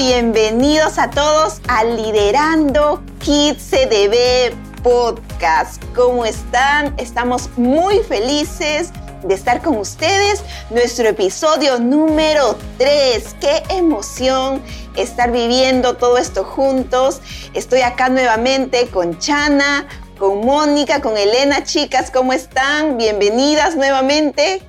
bienvenidos 0.00 0.96
a 0.96 1.10
todos 1.10 1.60
a 1.68 1.84
Liderando 1.84 3.02
Kids 3.18 3.62
CDB 3.68 4.50
Podcast. 4.82 5.84
¿Cómo 5.94 6.24
están? 6.24 6.94
Estamos 6.96 7.50
muy 7.58 7.98
felices 7.98 8.92
de 9.22 9.34
estar 9.34 9.60
con 9.60 9.76
ustedes. 9.76 10.42
Nuestro 10.70 11.06
episodio 11.06 11.78
número 11.78 12.56
3. 12.78 13.36
Qué 13.42 13.62
emoción 13.68 14.62
estar 14.96 15.32
viviendo 15.32 15.98
todo 15.98 16.16
esto 16.16 16.44
juntos. 16.44 17.20
Estoy 17.52 17.82
acá 17.82 18.08
nuevamente 18.08 18.86
con 18.86 19.18
Chana, 19.18 19.86
con 20.18 20.46
Mónica, 20.46 21.02
con 21.02 21.18
Elena. 21.18 21.62
Chicas, 21.62 22.10
¿cómo 22.10 22.32
están? 22.32 22.96
Bienvenidas 22.96 23.76
nuevamente. 23.76 24.62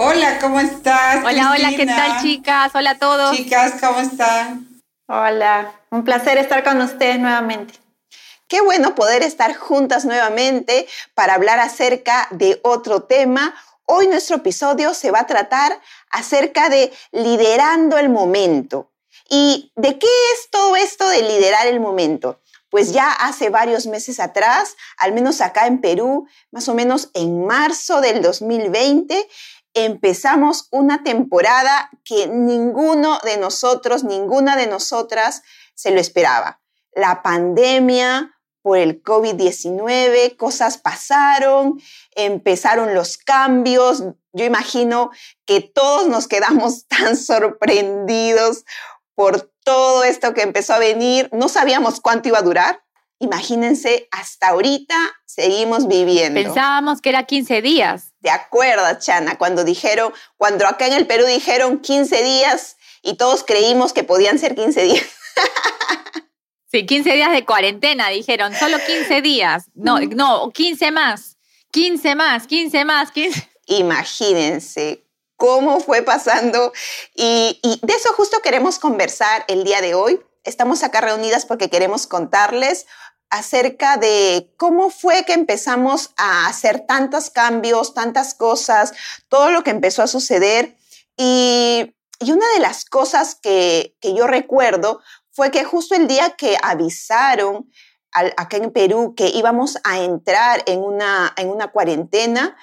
Hola, 0.00 0.38
¿cómo 0.40 0.60
estás? 0.60 1.24
Hola, 1.24 1.50
hola, 1.50 1.70
¿qué 1.76 1.84
tal 1.84 2.22
chicas? 2.22 2.70
Hola 2.72 2.90
a 2.90 2.98
todos. 3.00 3.36
Chicas, 3.36 3.80
¿cómo 3.80 3.98
están? 3.98 4.80
Hola, 5.08 5.72
un 5.90 6.04
placer 6.04 6.38
estar 6.38 6.62
con 6.62 6.80
ustedes 6.80 7.18
nuevamente. 7.18 7.74
Qué 8.46 8.60
bueno 8.60 8.94
poder 8.94 9.24
estar 9.24 9.56
juntas 9.56 10.04
nuevamente 10.04 10.86
para 11.14 11.34
hablar 11.34 11.58
acerca 11.58 12.28
de 12.30 12.60
otro 12.62 13.02
tema. 13.02 13.56
Hoy 13.86 14.06
nuestro 14.06 14.36
episodio 14.36 14.94
se 14.94 15.10
va 15.10 15.18
a 15.18 15.26
tratar 15.26 15.80
acerca 16.12 16.68
de 16.68 16.92
liderando 17.10 17.98
el 17.98 18.08
momento. 18.08 18.92
¿Y 19.28 19.72
de 19.74 19.98
qué 19.98 20.06
es 20.06 20.48
todo 20.50 20.76
esto 20.76 21.08
de 21.08 21.22
liderar 21.22 21.66
el 21.66 21.80
momento? 21.80 22.40
Pues 22.70 22.92
ya 22.92 23.10
hace 23.10 23.48
varios 23.48 23.86
meses 23.86 24.20
atrás, 24.20 24.76
al 24.98 25.12
menos 25.12 25.40
acá 25.40 25.66
en 25.66 25.80
Perú, 25.80 26.28
más 26.52 26.68
o 26.68 26.74
menos 26.74 27.10
en 27.14 27.46
marzo 27.46 28.00
del 28.00 28.20
2020, 28.20 29.26
empezamos 29.74 30.68
una 30.70 31.02
temporada 31.02 31.90
que 32.04 32.26
ninguno 32.26 33.18
de 33.24 33.36
nosotros, 33.36 34.04
ninguna 34.04 34.56
de 34.56 34.66
nosotras 34.66 35.42
se 35.74 35.90
lo 35.90 36.00
esperaba. 36.00 36.60
La 36.92 37.22
pandemia 37.22 38.34
por 38.62 38.78
el 38.78 39.02
COVID-19, 39.02 40.36
cosas 40.36 40.78
pasaron, 40.78 41.80
empezaron 42.14 42.94
los 42.94 43.16
cambios. 43.16 44.04
Yo 44.32 44.44
imagino 44.44 45.10
que 45.46 45.60
todos 45.60 46.08
nos 46.08 46.28
quedamos 46.28 46.86
tan 46.88 47.16
sorprendidos 47.16 48.64
por 49.14 49.50
todo 49.64 50.04
esto 50.04 50.34
que 50.34 50.42
empezó 50.42 50.74
a 50.74 50.78
venir. 50.78 51.28
No 51.32 51.48
sabíamos 51.48 52.00
cuánto 52.00 52.28
iba 52.28 52.38
a 52.38 52.42
durar. 52.42 52.82
Imagínense, 53.20 54.08
hasta 54.12 54.48
ahorita 54.48 54.94
seguimos 55.24 55.88
viviendo. 55.88 56.40
Pensábamos 56.40 57.00
que 57.00 57.08
era 57.08 57.24
15 57.24 57.62
días. 57.62 58.12
¿Te 58.22 58.30
acuerdas, 58.30 59.04
Chana, 59.04 59.36
cuando 59.38 59.64
dijeron, 59.64 60.12
cuando 60.36 60.66
acá 60.66 60.86
en 60.86 60.92
el 60.92 61.06
Perú 61.06 61.26
dijeron 61.26 61.80
15 61.80 62.22
días 62.22 62.76
y 63.02 63.14
todos 63.14 63.42
creímos 63.42 63.92
que 63.92 64.04
podían 64.04 64.38
ser 64.38 64.54
15 64.54 64.82
días? 64.82 65.06
sí, 66.70 66.86
15 66.86 67.12
días 67.12 67.32
de 67.32 67.44
cuarentena, 67.44 68.08
dijeron, 68.08 68.54
solo 68.54 68.78
15 68.84 69.20
días. 69.20 69.64
No, 69.74 69.98
no, 69.98 70.50
15 70.52 70.92
más, 70.92 71.36
15 71.72 72.14
más, 72.14 72.46
15 72.46 72.84
más, 72.84 73.10
15. 73.10 73.48
Imagínense 73.66 75.04
cómo 75.36 75.80
fue 75.80 76.02
pasando 76.02 76.72
y, 77.14 77.58
y 77.62 77.80
de 77.84 77.94
eso 77.94 78.12
justo 78.14 78.40
queremos 78.42 78.78
conversar 78.78 79.44
el 79.48 79.64
día 79.64 79.80
de 79.80 79.94
hoy. 79.94 80.20
Estamos 80.44 80.82
acá 80.82 81.00
reunidas 81.00 81.44
porque 81.44 81.68
queremos 81.68 82.06
contarles 82.06 82.86
acerca 83.30 83.96
de 83.96 84.50
cómo 84.56 84.90
fue 84.90 85.24
que 85.24 85.34
empezamos 85.34 86.10
a 86.16 86.46
hacer 86.46 86.80
tantos 86.80 87.30
cambios, 87.30 87.94
tantas 87.94 88.34
cosas, 88.34 88.92
todo 89.28 89.50
lo 89.50 89.62
que 89.62 89.70
empezó 89.70 90.02
a 90.02 90.06
suceder. 90.06 90.76
Y, 91.16 91.94
una 92.20 92.46
de 92.54 92.60
las 92.60 92.84
cosas 92.84 93.36
que, 93.36 93.94
yo 94.02 94.26
recuerdo 94.26 95.00
fue 95.30 95.52
que 95.52 95.62
justo 95.62 95.94
el 95.94 96.08
día 96.08 96.30
que 96.30 96.56
avisaron 96.60 97.70
acá 98.10 98.56
en 98.56 98.72
Perú 98.72 99.14
que 99.16 99.28
íbamos 99.28 99.78
a 99.84 100.00
entrar 100.00 100.64
en 100.66 100.80
una, 100.80 101.32
en 101.36 101.48
una 101.48 101.68
cuarentena, 101.68 102.56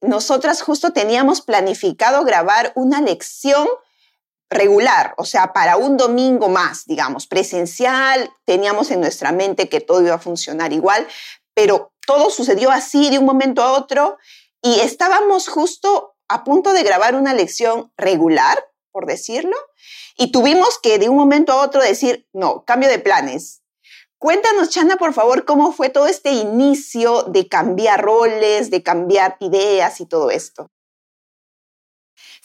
nosotras 0.00 0.62
justo 0.62 0.94
teníamos 0.94 1.42
planificado 1.42 2.24
grabar 2.24 2.72
una 2.74 3.02
lección 3.02 3.68
regular, 4.52 5.14
o 5.16 5.24
sea, 5.24 5.52
para 5.52 5.76
un 5.76 5.96
domingo 5.96 6.48
más, 6.48 6.84
digamos, 6.86 7.26
presencial, 7.26 8.30
teníamos 8.44 8.90
en 8.90 9.00
nuestra 9.00 9.32
mente 9.32 9.68
que 9.68 9.80
todo 9.80 10.02
iba 10.02 10.14
a 10.14 10.18
funcionar 10.18 10.72
igual, 10.72 11.06
pero 11.54 11.92
todo 12.06 12.30
sucedió 12.30 12.70
así 12.70 13.10
de 13.10 13.18
un 13.18 13.24
momento 13.24 13.62
a 13.62 13.72
otro 13.72 14.18
y 14.62 14.80
estábamos 14.80 15.48
justo 15.48 16.14
a 16.28 16.44
punto 16.44 16.72
de 16.72 16.82
grabar 16.82 17.14
una 17.14 17.34
lección 17.34 17.92
regular, 17.96 18.58
por 18.90 19.06
decirlo, 19.06 19.56
y 20.16 20.32
tuvimos 20.32 20.78
que 20.82 20.98
de 20.98 21.08
un 21.08 21.16
momento 21.16 21.52
a 21.52 21.62
otro 21.62 21.82
decir, 21.82 22.28
no, 22.32 22.64
cambio 22.64 22.88
de 22.88 22.98
planes. 22.98 23.62
Cuéntanos, 24.18 24.70
Chana, 24.70 24.96
por 24.96 25.14
favor, 25.14 25.44
cómo 25.44 25.72
fue 25.72 25.88
todo 25.88 26.06
este 26.06 26.30
inicio 26.30 27.24
de 27.24 27.48
cambiar 27.48 28.02
roles, 28.02 28.70
de 28.70 28.82
cambiar 28.82 29.36
ideas 29.40 30.00
y 30.00 30.06
todo 30.06 30.30
esto. 30.30 30.70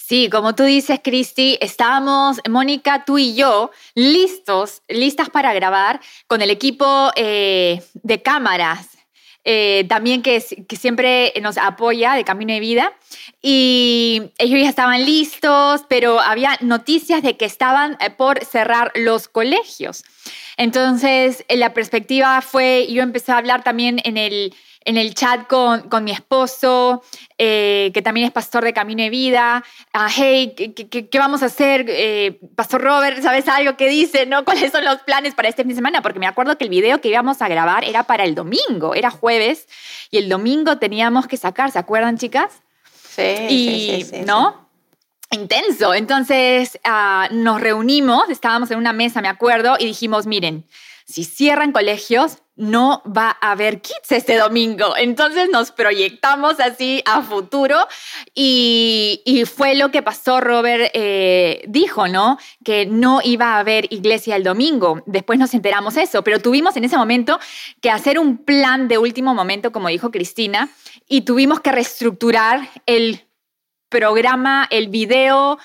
Sí, 0.08 0.30
como 0.30 0.56
tú 0.56 0.64
dices, 0.64 1.02
Cristi, 1.04 1.58
estábamos, 1.60 2.40
Mónica, 2.50 3.04
tú 3.04 3.18
y 3.18 3.36
yo, 3.36 3.72
listos, 3.94 4.82
listas 4.88 5.30
para 5.30 5.54
grabar 5.54 6.00
con 6.28 6.42
el 6.42 6.50
equipo 6.50 7.12
eh, 7.18 7.82
de 7.94 8.22
cámaras, 8.22 8.88
eh, 9.44 9.84
también 9.90 10.22
que, 10.22 10.40
siempre 10.40 11.34
nos 11.42 11.58
apoya 11.58 12.14
de 12.14 12.24
Camino 12.24 12.54
de 12.54 12.62
Vida. 12.62 12.94
Y 13.42 14.32
ellos 14.38 14.62
ya 14.62 14.70
estaban 14.70 15.06
listos, 15.06 15.82
pero 15.90 16.22
había 16.22 16.58
noticias 16.62 17.22
de 17.22 17.36
que 17.36 17.44
estaban 17.44 17.98
eh, 18.00 18.10
por 18.10 18.46
cerrar 18.46 18.94
los 18.96 19.28
colegios. 19.28 20.06
Entonces, 20.56 21.44
la 21.50 21.74
perspectiva 21.74 22.42
fue, 22.42 22.88
yo 22.90 23.04
empecé 23.04 23.34
a 23.34 23.40
hablar 23.40 23.62
también 23.62 24.00
en 24.06 24.16
el 24.16 24.56
en 24.88 24.96
el 24.96 25.14
chat 25.14 25.48
con, 25.48 25.90
con 25.90 26.06
mi 26.06 26.12
esposo, 26.12 27.04
eh, 27.38 27.92
que 27.94 28.02
también 28.02 28.26
es 28.26 28.32
pastor 28.32 28.64
de 28.64 28.72
Camino 28.72 29.04
de 29.04 29.10
Vida. 29.10 29.62
Ah, 29.92 30.08
hey, 30.10 30.56
¿qué, 30.56 31.20
vamos 31.20 31.44
a 31.44 31.48
hacer? 31.48 31.86
Eh, 31.90 32.40
pastor 32.56 32.82
Robert, 32.82 33.22
¿sabes 33.22 33.50
algo 33.50 33.76
que 33.76 33.90
dice? 33.90 34.26
¿no? 34.26 34.46
¿Cuáles 34.46 34.72
son 34.72 34.86
los 34.86 35.02
planes 35.02 35.36
para 35.36 35.50
este 35.50 35.64
fin 35.64 35.70
de 35.70 35.76
semana? 35.76 36.02
Porque 36.02 36.20
me 36.20 36.26
acuerdo 36.26 36.58
que 36.58 36.64
el 36.64 36.70
video 36.70 37.02
que 37.02 37.10
íbamos 37.10 37.42
a 37.42 37.50
grabar 37.50 37.84
era 37.84 38.04
para 38.04 38.24
el 38.24 38.34
domingo, 38.34 38.96
era 38.96 39.12
jueves, 39.12 39.68
y 40.10 40.20
el 40.20 40.30
domingo 40.30 40.78
teníamos 40.78 41.28
que 41.28 41.36
sacar, 41.36 41.70
¿se 41.70 41.80
acuerdan, 41.80 42.18
chicas? 42.18 42.62
Sí, 43.10 43.46
y, 43.50 44.04
sí, 44.04 44.04
sí, 44.10 44.22
¿no? 44.26 44.70
Intenso. 45.32 45.94
Entonces 45.94 46.80
ah, 46.86 47.28
nos 47.32 47.60
reunimos, 47.60 48.30
estábamos 48.30 48.72
en 48.72 48.78
una 48.78 48.94
mesa, 48.94 49.20
me 49.22 49.28
acuerdo, 49.28 49.76
y 49.78 49.86
dijimos, 49.86 50.28
miren, 50.28 50.66
si 51.06 51.26
cierran 51.26 51.74
colegios, 51.74 52.38
no 52.58 53.04
va 53.06 53.38
a 53.40 53.52
haber 53.52 53.82
kids 53.82 54.12
este 54.12 54.36
domingo. 54.36 54.96
Entonces 54.98 55.50
nos 55.52 55.72
proyectamos 55.72 56.60
así 56.60 57.02
a 57.06 57.22
futuro 57.22 57.78
y, 58.34 59.44
fue 59.56 59.76
lo 59.76 59.92
que 59.92 60.02
pasó, 60.02 60.42
Robert 60.42 60.92
eh, 60.94 61.64
dijo, 61.68 62.08
¿no? 62.08 62.38
Que 62.66 62.86
no 62.86 63.22
iba 63.24 63.54
a 63.54 63.60
haber 63.60 63.88
iglesia 63.92 64.36
el 64.36 64.44
domingo. 64.44 65.04
Después 65.06 65.40
nos 65.40 65.54
enteramos 65.54 65.96
eso, 65.96 66.24
pero 66.24 66.40
tuvimos 66.40 66.76
en 66.76 66.84
ese 66.84 66.98
momento 66.98 67.40
que 67.82 67.92
hacer 67.92 68.20
un 68.20 68.38
plan 68.38 68.88
de 68.88 68.98
último 68.98 69.34
momento, 69.34 69.72
como 69.72 69.88
dijo 69.88 70.12
Cristina, 70.12 70.70
y 71.08 71.22
tuvimos 71.22 71.62
que 71.62 71.72
reestructurar 71.72 72.68
el 72.86 73.28
programa, 73.90 74.68
el 74.70 74.90
video, 74.90 75.58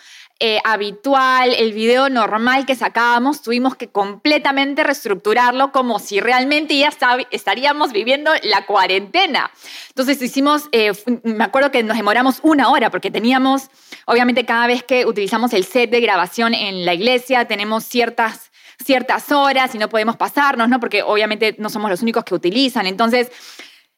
eh, 0.44 0.58
habitual, 0.64 1.54
el 1.54 1.72
video 1.72 2.08
normal 2.08 2.66
que 2.66 2.74
sacábamos, 2.74 3.42
tuvimos 3.42 3.76
que 3.76 3.90
completamente 3.90 4.82
reestructurarlo 4.82 5.70
como 5.70 6.00
si 6.00 6.18
realmente 6.18 6.76
ya 6.76 6.90
estaríamos 7.30 7.92
viviendo 7.92 8.32
la 8.42 8.66
cuarentena. 8.66 9.52
Entonces 9.90 10.20
hicimos, 10.20 10.68
eh, 10.72 10.90
me 11.22 11.44
acuerdo 11.44 11.70
que 11.70 11.84
nos 11.84 11.96
demoramos 11.96 12.40
una 12.42 12.70
hora 12.70 12.90
porque 12.90 13.12
teníamos, 13.12 13.70
obviamente 14.04 14.44
cada 14.44 14.66
vez 14.66 14.82
que 14.82 15.06
utilizamos 15.06 15.52
el 15.52 15.64
set 15.64 15.90
de 15.90 16.00
grabación 16.00 16.54
en 16.54 16.84
la 16.84 16.94
iglesia, 16.94 17.44
tenemos 17.44 17.84
ciertas 17.84 18.50
ciertas 18.84 19.30
horas 19.30 19.72
y 19.76 19.78
no 19.78 19.88
podemos 19.88 20.16
pasarnos, 20.16 20.68
¿no? 20.68 20.80
Porque 20.80 21.04
obviamente 21.04 21.54
no 21.60 21.70
somos 21.70 21.88
los 21.88 22.02
únicos 22.02 22.24
que 22.24 22.34
utilizan. 22.34 22.86
Entonces, 22.86 23.30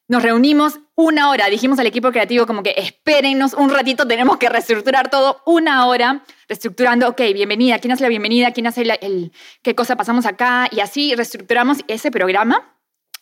nos 0.06 0.22
reunimos 0.22 0.80
una 0.94 1.30
hora, 1.30 1.46
dijimos 1.46 1.78
al 1.78 1.86
equipo 1.86 2.12
creativo 2.12 2.46
como 2.46 2.62
que 2.62 2.74
espérennos 2.76 3.54
un 3.54 3.70
ratito, 3.70 4.06
tenemos 4.06 4.36
que 4.36 4.48
reestructurar 4.48 5.10
todo, 5.10 5.40
una 5.46 5.86
hora, 5.86 6.24
reestructurando, 6.48 7.08
ok, 7.08 7.20
bienvenida, 7.32 7.78
¿quién 7.78 7.92
hace 7.92 8.02
la 8.02 8.10
bienvenida? 8.10 8.52
¿Quién 8.52 8.66
hace 8.66 8.82
el, 8.82 9.32
qué 9.62 9.74
cosa 9.74 9.96
pasamos 9.96 10.26
acá? 10.26 10.68
Y 10.70 10.80
así 10.80 11.14
reestructuramos 11.14 11.78
ese 11.88 12.10
programa. 12.10 12.70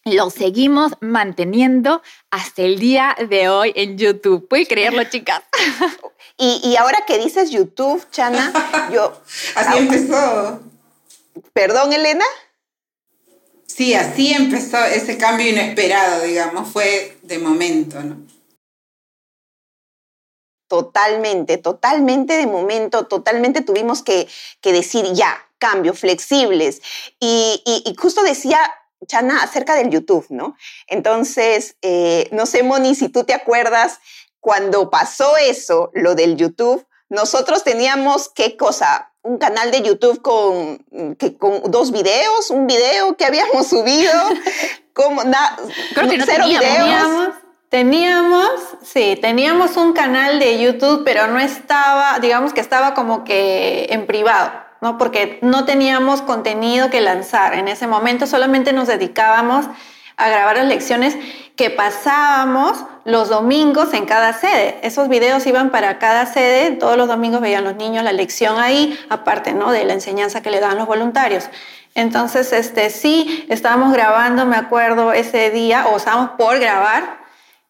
Lo 0.04 0.30
seguimos 0.30 0.94
manteniendo 1.00 2.02
hasta 2.32 2.62
el 2.62 2.80
día 2.80 3.16
de 3.28 3.48
hoy 3.48 3.72
en 3.76 3.96
YouTube. 3.96 4.48
¿Puedes 4.48 4.66
creerlo, 4.66 5.04
chicas? 5.04 5.42
y, 6.36 6.60
y 6.64 6.74
ahora 6.74 7.04
que 7.06 7.18
dices 7.18 7.52
YouTube, 7.52 8.04
Chana, 8.10 8.52
yo... 8.92 9.22
Así 9.54 9.78
empezó. 9.78 10.60
Perdón, 11.52 11.92
Elena. 11.92 12.24
Sí, 13.74 13.94
así 13.94 14.34
empezó 14.34 14.84
ese 14.84 15.16
cambio 15.16 15.48
inesperado, 15.48 16.22
digamos, 16.24 16.68
fue 16.68 17.16
de 17.22 17.38
momento, 17.38 18.02
¿no? 18.02 18.18
Totalmente, 20.68 21.56
totalmente 21.56 22.36
de 22.36 22.46
momento, 22.46 23.06
totalmente 23.06 23.62
tuvimos 23.62 24.02
que, 24.02 24.28
decir 24.62 25.06
ya, 25.14 25.48
cambio, 25.56 25.94
flexibles. 25.94 26.82
Y, 27.18 27.62
y, 27.64 27.94
justo 27.98 28.22
decía 28.22 28.58
Chana 29.06 29.42
acerca 29.42 29.74
del 29.74 29.88
YouTube, 29.88 30.26
¿no? 30.28 30.54
Entonces, 30.86 31.76
eh, 31.80 32.28
no 32.30 32.44
sé, 32.44 32.62
Moni, 32.62 32.94
si 32.94 33.08
tú 33.08 33.24
te 33.24 33.32
acuerdas, 33.32 34.00
cuando 34.40 34.90
pasó 34.90 35.38
eso, 35.38 35.90
lo 35.94 36.14
del 36.14 36.36
YouTube, 36.36 36.86
nosotros 37.08 37.64
teníamos, 37.64 38.28
¿qué 38.28 38.58
cosa? 38.58 39.11
Un 39.22 39.38
canal 39.38 39.70
de 39.70 39.82
YouTube 39.82 40.20
con, 40.20 40.78
que, 41.16 41.36
con 41.36 41.70
dos 41.70 41.92
videos, 41.92 42.50
un 42.50 42.66
video 42.66 43.16
que 43.16 43.24
habíamos 43.24 43.66
subido, 43.68 44.12
como 44.92 45.22
Creo 45.94 46.08
que 46.08 46.18
no 46.18 46.24
cero 46.26 46.44
Teníamos, 46.48 47.34
teníamos, 47.68 48.50
sí, 48.82 49.18
teníamos 49.20 49.76
un 49.76 49.92
canal 49.92 50.38
de 50.38 50.60
YouTube, 50.60 51.02
pero 51.04 51.26
no 51.28 51.38
estaba, 51.38 52.18
digamos 52.18 52.52
que 52.52 52.60
estaba 52.60 52.94
como 52.94 53.24
que 53.24 53.86
en 53.90 54.06
privado. 54.06 54.50
¿no? 54.80 54.98
Porque 54.98 55.38
no 55.42 55.64
teníamos 55.64 56.22
contenido 56.22 56.90
que 56.90 57.00
lanzar. 57.00 57.54
En 57.54 57.68
ese 57.68 57.86
momento 57.86 58.26
solamente 58.26 58.72
nos 58.72 58.88
dedicábamos 58.88 59.66
a 60.22 60.28
grabar 60.28 60.56
las 60.56 60.66
lecciones 60.66 61.16
que 61.56 61.70
pasábamos 61.70 62.84
los 63.04 63.28
domingos 63.28 63.92
en 63.94 64.06
cada 64.06 64.32
sede. 64.32 64.78
Esos 64.82 65.08
videos 65.08 65.46
iban 65.46 65.70
para 65.70 65.98
cada 65.98 66.26
sede, 66.26 66.72
todos 66.72 66.96
los 66.96 67.08
domingos 67.08 67.40
veían 67.40 67.64
los 67.64 67.76
niños 67.76 68.04
la 68.04 68.12
lección 68.12 68.58
ahí, 68.58 68.98
aparte 69.10 69.52
¿no? 69.52 69.70
de 69.70 69.84
la 69.84 69.92
enseñanza 69.92 70.42
que 70.42 70.50
le 70.50 70.60
daban 70.60 70.78
los 70.78 70.86
voluntarios. 70.86 71.48
Entonces, 71.94 72.52
este, 72.52 72.88
sí, 72.88 73.44
estábamos 73.48 73.92
grabando, 73.92 74.46
me 74.46 74.56
acuerdo, 74.56 75.12
ese 75.12 75.50
día, 75.50 75.86
o 75.88 75.98
estábamos 75.98 76.30
por 76.38 76.58
grabar, 76.58 77.20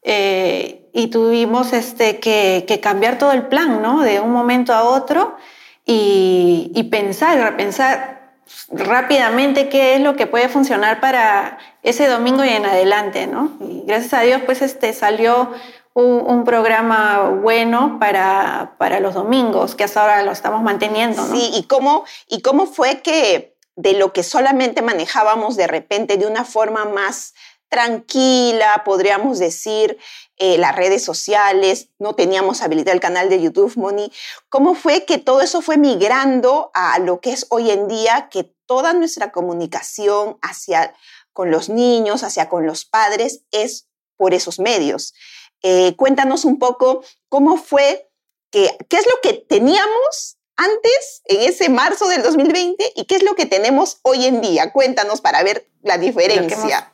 eh, 0.03 0.89
y 0.93 1.09
tuvimos 1.09 1.73
este, 1.73 2.21
que, 2.21 2.81
cambiar 2.81 3.19
todo 3.19 3.33
el 3.33 3.47
plan, 3.49 3.83
¿no? 3.83 4.03
De 4.03 4.21
un 4.21 4.31
momento 4.31 4.73
a 4.75 4.85
otro, 4.85 5.37
y, 5.85 6.71
y 6.75 6.85
pensar, 6.85 7.37
repensar 7.39 8.35
rápidamente 8.71 9.69
qué 9.69 9.97
es 9.97 10.01
lo 10.01 10.15
que 10.15 10.29
puede 10.29 10.49
funcionar 10.49 11.01
para 11.01 11.59
ese 11.83 12.07
domingo 12.07 12.45
y 12.45 12.49
en 12.51 12.65
adelante, 12.65 13.27
¿no? 13.27 13.53
Y 13.61 13.83
gracias 13.87 14.15
a 14.15 14.21
Dios, 14.21 14.43
pues 14.47 14.63
este 14.63 14.93
salió 14.93 15.51
un, 15.95 16.45
programa 16.45 17.31
bueno 17.43 17.99
para, 18.01 18.77
para, 18.79 19.01
los 19.01 19.15
domingos, 19.15 19.75
que 19.75 19.85
hasta 19.85 20.01
ahora 20.01 20.23
lo 20.23 20.33
estamos 20.33 20.63
manteniendo. 20.63 21.25
Sí, 21.33 21.51
¿y 21.55 21.65
cómo, 21.65 22.05
y 22.29 22.41
cómo 22.41 22.67
fue 22.67 23.03
que 23.03 23.57
de 23.77 23.95
lo 23.95 24.13
que 24.13 24.23
solamente 24.23 24.83
manejábamos 24.83 25.57
de 25.57 25.67
repente 25.67 26.17
de 26.17 26.27
una 26.27 26.45
forma 26.45 26.85
más 26.85 27.35
tranquila, 27.69 28.83
podríamos 28.85 29.39
decir, 29.39 29.97
eh, 30.37 30.59
las 30.59 30.77
redes 30.77 31.03
sociales, 31.03 31.89
no 31.99 32.15
teníamos 32.15 32.61
habilitado 32.61 32.95
el 32.95 33.01
canal 33.01 33.31
de 33.31 33.41
YouTube, 33.41 33.77
Moni. 33.77 34.13
¿Cómo 34.51 34.75
fue 34.75 35.07
que 35.07 35.17
todo 35.17 35.41
eso 35.41 35.63
fue 35.63 35.79
migrando 35.79 36.71
a 36.75 36.99
lo 36.99 37.21
que 37.21 37.33
es 37.33 37.47
hoy 37.49 37.71
en 37.71 37.89
día, 37.89 38.29
que 38.31 38.53
toda 38.67 38.93
nuestra 38.93 39.33
comunicación 39.33 40.37
hacia 40.43 40.95
con 41.33 41.51
los 41.51 41.69
niños, 41.69 42.23
hacia 42.23 42.49
con 42.49 42.67
los 42.67 42.85
padres, 42.85 43.43
es 43.51 43.89
por 44.17 44.35
esos 44.35 44.59
medios? 44.59 45.15
Eh, 45.63 45.95
cuéntanos 45.97 46.45
un 46.45 46.59
poco 46.59 47.05
cómo 47.29 47.57
fue, 47.57 48.11
que, 48.51 48.77
qué 48.89 48.97
es 48.97 49.07
lo 49.07 49.21
que 49.23 49.35
teníamos 49.35 50.39
antes, 50.57 51.23
en 51.25 51.49
ese 51.49 51.69
marzo 51.69 52.09
del 52.09 52.23
2020, 52.23 52.93
y 52.97 53.05
qué 53.07 53.17
es 53.17 53.23
lo 53.23 53.35
que 53.35 53.47
tenemos 53.47 53.99
hoy 54.03 54.27
en 54.27 54.41
día. 54.41 54.73
Cuéntanos 54.73 55.21
para 55.21 55.43
ver 55.43 55.69
la 55.83 55.99
diferencia. 55.99 56.93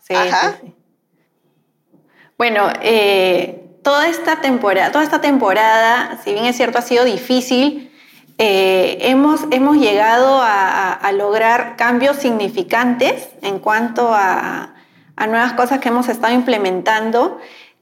Bueno, 2.37 2.73
eh, 2.83 3.69
toda 3.83 4.09
esta 4.09 4.41
temporada, 4.41 4.93
toda 4.93 5.03
esta 5.03 5.21
temporada, 5.21 6.21
si 6.23 6.33
bien 6.33 6.45
es 6.45 6.57
cierto 6.57 6.79
ha 6.79 6.83
sido 6.83 7.05
difícil, 7.05 7.93
eh, 8.39 8.99
hemos, 9.03 9.43
hemos 9.51 9.77
llegado 9.77 10.41
a, 10.41 11.11
lograr 11.13 11.77
cambios 11.77 12.17
significantes 12.17 13.29
en 13.43 13.59
cuanto 13.59 14.15
a, 14.15 14.75
a 15.17 15.27
nuevas 15.27 15.55
cosas 15.55 15.81
que 15.81 15.89
hemos 15.89 16.09
estado 16.09 16.33
implementando. 16.33 17.39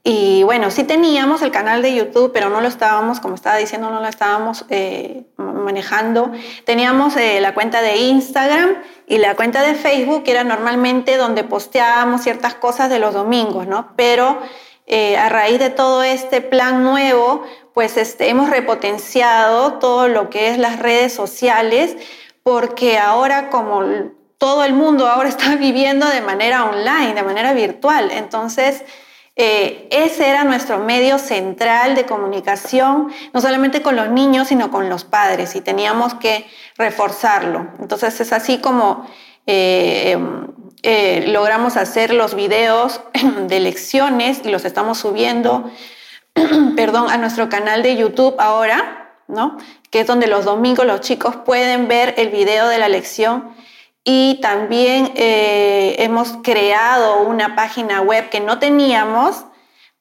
Y 0.09 0.43
bueno, 0.43 0.71
sí 0.71 0.85
teníamos 0.85 1.41
el 1.41 1.51
canal 1.51 1.81
de 1.81 1.93
YouTube, 1.93 2.31
pero 2.33 2.49
no 2.49 2.61
lo 2.61 2.69
estábamos, 2.69 3.19
como 3.19 3.35
estaba 3.35 3.57
diciendo, 3.57 3.89
no 3.89 3.99
lo 3.99 4.07
estábamos 4.07 4.63
eh, 4.69 5.25
manejando. 5.35 6.31
Teníamos 6.63 7.17
eh, 7.17 7.41
la 7.41 7.53
cuenta 7.53 7.81
de 7.81 7.97
Instagram 7.97 8.69
y 9.05 9.17
la 9.17 9.35
cuenta 9.35 9.61
de 9.63 9.75
Facebook, 9.75 10.23
que 10.23 10.31
era 10.31 10.45
normalmente 10.45 11.17
donde 11.17 11.43
posteábamos 11.43 12.21
ciertas 12.21 12.53
cosas 12.53 12.89
de 12.89 12.99
los 12.99 13.13
domingos, 13.13 13.67
¿no? 13.67 13.91
Pero 13.97 14.39
eh, 14.85 15.17
a 15.17 15.27
raíz 15.27 15.59
de 15.59 15.71
todo 15.71 16.01
este 16.01 16.39
plan 16.39 16.83
nuevo, 16.83 17.43
pues 17.77 17.95
este, 17.95 18.29
hemos 18.29 18.49
repotenciado 18.49 19.73
todo 19.73 20.07
lo 20.07 20.31
que 20.31 20.49
es 20.49 20.57
las 20.57 20.79
redes 20.79 21.13
sociales, 21.13 21.95
porque 22.41 22.97
ahora 22.97 23.51
como 23.51 23.83
todo 24.39 24.63
el 24.63 24.73
mundo 24.73 25.07
ahora 25.07 25.29
está 25.35 25.55
viviendo 25.57 26.07
de 26.07 26.21
manera 26.21 26.65
online, 26.65 27.13
de 27.13 27.21
manera 27.21 27.53
virtual, 27.53 28.09
entonces 28.09 28.83
eh, 29.35 29.87
ese 29.91 30.27
era 30.27 30.43
nuestro 30.43 30.79
medio 30.79 31.19
central 31.19 31.93
de 31.93 32.07
comunicación, 32.07 33.13
no 33.31 33.41
solamente 33.41 33.83
con 33.83 33.95
los 33.95 34.09
niños, 34.09 34.47
sino 34.47 34.71
con 34.71 34.89
los 34.89 35.03
padres, 35.03 35.55
y 35.55 35.61
teníamos 35.61 36.15
que 36.15 36.47
reforzarlo. 36.79 37.67
Entonces 37.79 38.19
es 38.19 38.33
así 38.33 38.57
como 38.57 39.07
eh, 39.45 40.13
em, 40.13 40.47
eh, 40.81 41.25
logramos 41.27 41.77
hacer 41.77 42.11
los 42.11 42.33
videos 42.33 43.01
de 43.47 43.59
lecciones 43.59 44.41
y 44.43 44.49
los 44.49 44.65
estamos 44.65 44.97
subiendo, 44.97 45.69
perdón, 46.75 47.09
a 47.09 47.17
nuestro 47.17 47.49
canal 47.49 47.83
de 47.83 47.95
YouTube 47.95 48.35
ahora, 48.39 49.13
¿no? 49.27 49.57
Que 49.89 50.01
es 50.01 50.07
donde 50.07 50.27
los 50.27 50.45
domingos 50.45 50.85
los 50.85 51.01
chicos 51.01 51.35
pueden 51.35 51.87
ver 51.87 52.15
el 52.17 52.29
video 52.29 52.67
de 52.67 52.77
la 52.77 52.89
lección 52.89 53.55
y 54.03 54.39
también 54.41 55.11
eh, 55.15 55.95
hemos 55.99 56.37
creado 56.43 57.21
una 57.23 57.55
página 57.55 58.01
web 58.01 58.29
que 58.29 58.39
no 58.39 58.59
teníamos 58.59 59.45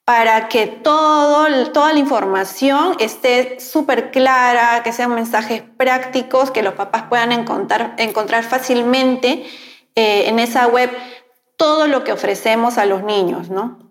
para 0.04 0.46
que 0.48 0.68
todo, 0.68 1.48
toda 1.72 1.92
la 1.92 1.98
información 1.98 2.94
esté 3.00 3.58
súper 3.58 4.12
clara, 4.12 4.84
que 4.84 4.92
sean 4.92 5.12
mensajes 5.12 5.62
prácticos, 5.76 6.52
que 6.52 6.62
los 6.62 6.74
papás 6.74 7.04
puedan 7.08 7.32
encontrar, 7.32 7.94
encontrar 7.98 8.44
fácilmente 8.44 9.44
eh, 9.96 10.28
en 10.28 10.38
esa 10.38 10.68
web 10.68 10.90
todo 11.56 11.88
lo 11.88 12.04
que 12.04 12.12
ofrecemos 12.12 12.78
a 12.78 12.86
los 12.86 13.02
niños, 13.02 13.50
¿no? 13.50 13.85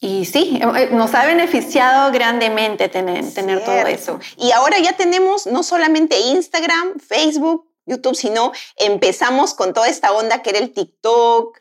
Y 0.00 0.26
sí, 0.26 0.60
eh, 0.60 0.90
nos 0.92 1.14
ha 1.14 1.24
beneficiado 1.24 2.12
grandemente 2.12 2.88
tener, 2.88 3.32
tener 3.32 3.64
todo 3.64 3.86
eso. 3.86 4.20
Y 4.36 4.52
ahora 4.52 4.78
ya 4.78 4.92
tenemos 4.94 5.46
no 5.46 5.62
solamente 5.62 6.18
Instagram, 6.20 6.98
Facebook, 6.98 7.70
YouTube, 7.86 8.14
sino 8.14 8.52
empezamos 8.76 9.54
con 9.54 9.72
toda 9.72 9.88
esta 9.88 10.12
onda 10.12 10.42
que 10.42 10.50
era 10.50 10.58
el 10.58 10.72
TikTok, 10.72 11.58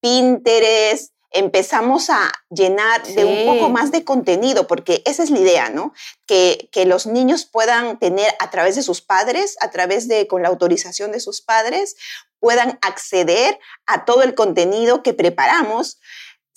Pinterest, 0.00 1.12
empezamos 1.30 2.10
a 2.10 2.30
llenar 2.50 3.06
de 3.06 3.24
un 3.24 3.46
poco 3.46 3.70
más 3.70 3.90
de 3.90 4.04
contenido, 4.04 4.66
porque 4.66 5.02
esa 5.06 5.22
es 5.22 5.30
la 5.30 5.38
idea, 5.38 5.70
¿no? 5.70 5.94
Que, 6.26 6.68
que, 6.72 6.84
los 6.84 7.06
niños 7.06 7.46
puedan 7.46 7.98
tener 7.98 8.34
a 8.38 8.50
través 8.50 8.76
de 8.76 8.82
sus 8.82 9.00
padres, 9.00 9.56
a 9.60 9.70
través 9.70 10.08
de, 10.08 10.26
con 10.26 10.42
la 10.42 10.48
autorización 10.48 11.10
de 11.12 11.20
sus 11.20 11.40
padres, 11.40 11.96
puedan 12.38 12.78
acceder 12.82 13.58
a 13.86 14.04
todo 14.04 14.24
el 14.24 14.34
contenido 14.34 15.02
que 15.02 15.14
preparamos 15.14 15.98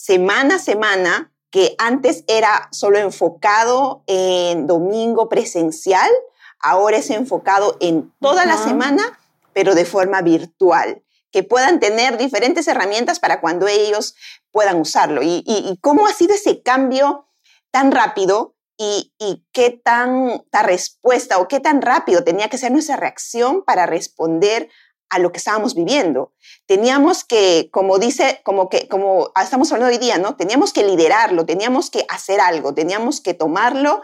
semana 0.06 0.56
a 0.56 0.60
semana, 0.60 1.32
que 1.50 1.74
antes 1.80 2.24
era 2.28 2.68
solo 2.72 3.00
enfocado 3.00 4.04
en 4.06 4.68
domingo 4.68 5.30
presencial, 5.30 6.12
ahora 6.60 6.98
es 6.98 7.10
enfocado 7.10 7.76
en 7.80 8.14
toda 8.22 8.46
la 8.46 8.58
semana, 8.58 9.18
pero 9.54 9.74
de 9.74 9.86
forma 9.86 10.22
virtual, 10.22 11.02
que 11.32 11.42
puedan 11.42 11.80
tener 11.80 12.18
diferentes 12.18 12.68
herramientas 12.68 13.20
para 13.20 13.42
cuando 13.42 13.68
ellos 13.68 14.16
puedan 14.52 14.80
usarlo. 14.80 15.22
¿Y, 15.24 15.80
cómo 15.82 16.06
ha 16.06 16.14
sido 16.14 16.36
ese 16.36 16.62
cambio 16.62 17.28
tan 17.72 17.92
rápido 17.92 18.56
y, 18.78 19.12
qué 19.54 19.72
tanta 19.84 20.62
respuesta 20.62 21.40
o 21.40 21.48
qué 21.48 21.60
tan 21.60 21.82
rápido 21.82 22.24
tenía 22.24 22.48
que 22.48 22.60
ser 22.60 22.72
nuestra 22.72 22.96
reacción 22.96 23.64
para 23.64 23.88
responder 23.88 24.70
a 25.10 25.20
lo 25.20 25.32
que 25.32 25.38
estábamos 25.38 25.76
viviendo. 25.76 26.34
Teníamos 26.66 27.24
que, 27.24 27.70
como 27.72 28.00
dice, 28.00 28.42
como 28.44 28.70
que, 28.70 28.88
como 28.88 29.32
estamos 29.42 29.72
hablando 29.72 29.94
hoy 29.94 30.00
día, 30.00 30.18
¿no? 30.18 30.36
Teníamos 30.36 30.74
que 30.74 30.84
liderarlo, 30.84 31.46
teníamos 31.46 31.90
que 31.90 32.06
hacer 32.10 32.40
algo, 32.40 32.74
teníamos 32.74 33.22
que 33.22 33.34
tomarlo 33.34 34.02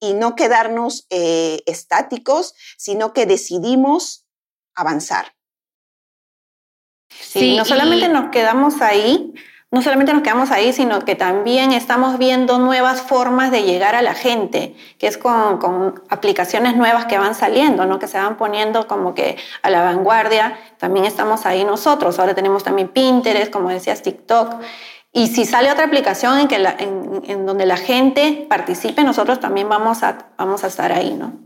y 0.00 0.14
no 0.14 0.34
quedarnos 0.36 1.06
eh, 1.10 1.62
estáticos, 1.66 2.54
sino 2.76 3.12
que 3.12 3.26
decidimos 3.26 4.26
avanzar. 4.74 5.34
Sí, 7.08 7.56
no 7.56 7.64
solamente 7.64 8.08
nos 8.08 8.30
quedamos 8.30 8.80
ahí, 8.80 9.32
no 9.74 9.82
solamente 9.82 10.12
nos 10.12 10.22
quedamos 10.22 10.52
ahí, 10.52 10.72
sino 10.72 11.00
que 11.00 11.16
también 11.16 11.72
estamos 11.72 12.16
viendo 12.16 12.60
nuevas 12.60 13.02
formas 13.02 13.50
de 13.50 13.64
llegar 13.64 13.96
a 13.96 14.02
la 14.02 14.14
gente, 14.14 14.76
que 14.98 15.08
es 15.08 15.18
con, 15.18 16.00
aplicaciones 16.08 16.76
nuevas 16.76 17.06
que 17.06 17.18
van 17.18 17.34
saliendo, 17.34 17.84
¿no? 17.84 17.98
que 17.98 18.06
se 18.06 18.16
van 18.16 18.36
poniendo 18.36 18.86
como 18.86 19.14
que 19.14 19.36
a 19.62 19.70
la 19.70 19.82
vanguardia. 19.82 20.56
También 20.78 21.04
estamos 21.06 21.44
ahí 21.44 21.64
nosotros. 21.64 22.20
Ahora 22.20 22.36
tenemos 22.36 22.62
también 22.62 22.86
Pinterest, 22.86 23.50
como 23.50 23.68
decías, 23.68 24.02
TikTok. 24.02 24.62
Y 25.12 25.26
si 25.26 25.44
sale 25.44 25.72
otra 25.72 25.86
aplicación 25.86 26.38
en, 26.38 26.46
que 26.46 26.56
en, 27.26 27.44
donde 27.44 27.66
la 27.66 27.76
gente 27.76 28.46
participe, 28.48 29.02
nosotros 29.02 29.40
también 29.40 29.68
vamos 29.68 30.04
a, 30.04 30.26
vamos 30.38 30.62
a 30.62 30.68
estar 30.68 30.92
ahí, 30.92 31.14
¿no? 31.14 31.43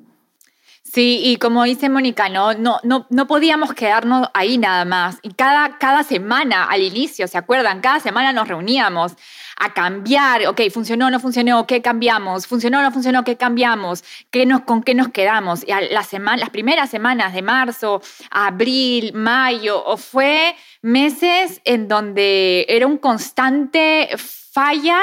Sí, 0.91 1.21
y 1.23 1.37
como 1.37 1.65
dice 1.65 1.91
Mónica, 1.91 2.31
¿no? 2.31 2.55
No, 2.55 2.81
no, 2.83 3.07
no 3.11 3.27
podíamos 3.27 3.75
quedarnos 3.75 4.29
ahí 4.33 4.57
nada 4.57 4.87
más. 4.87 5.19
Y 5.23 5.35
cada, 5.35 5.77
cada 5.77 6.03
semana, 6.03 6.65
al 6.65 6.81
inicio, 6.81 7.29
¿se 7.29 7.37
acuerdan? 7.37 7.83
Cada 7.83 8.01
semana 8.01 8.33
nos 8.33 8.49
reuníamos 8.49 9.13
a 9.59 9.75
cambiar, 9.75 10.47
ok, 10.47 10.63
funcionó, 10.73 11.11
no 11.11 11.21
funcionó, 11.21 11.67
¿qué 11.67 11.83
cambiamos? 11.83 12.47
¿Funcionó, 12.47 12.81
no 12.81 12.91
funcionó, 12.91 13.23
qué 13.23 13.37
cambiamos? 13.37 14.03
¿Qué 14.31 14.47
nos, 14.47 14.63
¿Con 14.63 14.83
qué 14.83 14.95
nos 14.95 15.09
quedamos? 15.09 15.67
Y 15.67 15.73
a 15.73 15.83
la 15.83 16.05
semana, 16.05 16.39
las 16.39 16.51
primeras 16.51 16.89
semanas 16.89 17.35
de 17.35 17.43
marzo, 17.43 18.01
abril, 18.31 19.13
mayo, 19.13 19.97
fue 19.99 20.57
meses 20.81 21.61
en 21.65 21.89
donde 21.89 22.65
era 22.67 22.87
un 22.87 22.97
constante 22.97 24.09
falla 24.17 25.01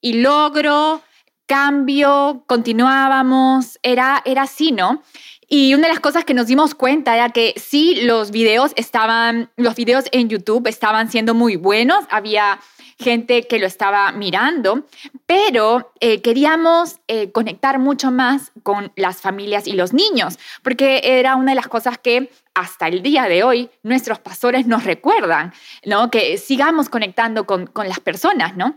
y 0.00 0.20
logro, 0.20 1.02
cambio, 1.46 2.44
continuábamos, 2.46 3.78
era, 3.82 4.22
era 4.24 4.42
así, 4.42 4.72
¿no? 4.72 5.02
Y 5.48 5.74
una 5.74 5.88
de 5.88 5.92
las 5.92 6.00
cosas 6.00 6.24
que 6.24 6.34
nos 6.34 6.46
dimos 6.46 6.74
cuenta 6.74 7.14
era 7.14 7.28
que 7.30 7.54
sí, 7.56 8.02
los 8.02 8.30
videos 8.30 8.72
estaban, 8.76 9.50
los 9.56 9.74
videos 9.74 10.06
en 10.12 10.28
YouTube 10.28 10.66
estaban 10.66 11.10
siendo 11.10 11.34
muy 11.34 11.56
buenos, 11.56 12.04
había 12.10 12.60
gente 12.98 13.46
que 13.46 13.58
lo 13.58 13.66
estaba 13.66 14.12
mirando, 14.12 14.86
pero 15.26 15.92
eh, 16.00 16.22
queríamos 16.22 17.00
eh, 17.08 17.32
conectar 17.32 17.78
mucho 17.78 18.10
más 18.10 18.52
con 18.62 18.92
las 18.96 19.20
familias 19.20 19.66
y 19.66 19.72
los 19.72 19.92
niños, 19.92 20.38
porque 20.62 21.00
era 21.02 21.36
una 21.36 21.52
de 21.52 21.56
las 21.56 21.68
cosas 21.68 21.98
que 21.98 22.30
hasta 22.54 22.88
el 22.88 23.02
día 23.02 23.24
de 23.24 23.42
hoy 23.42 23.70
nuestros 23.82 24.20
pastores 24.20 24.66
nos 24.66 24.84
recuerdan, 24.84 25.52
¿no? 25.84 26.10
Que 26.10 26.38
sigamos 26.38 26.88
conectando 26.88 27.46
con, 27.46 27.66
con 27.66 27.88
las 27.88 28.00
personas, 28.00 28.56
¿no? 28.56 28.76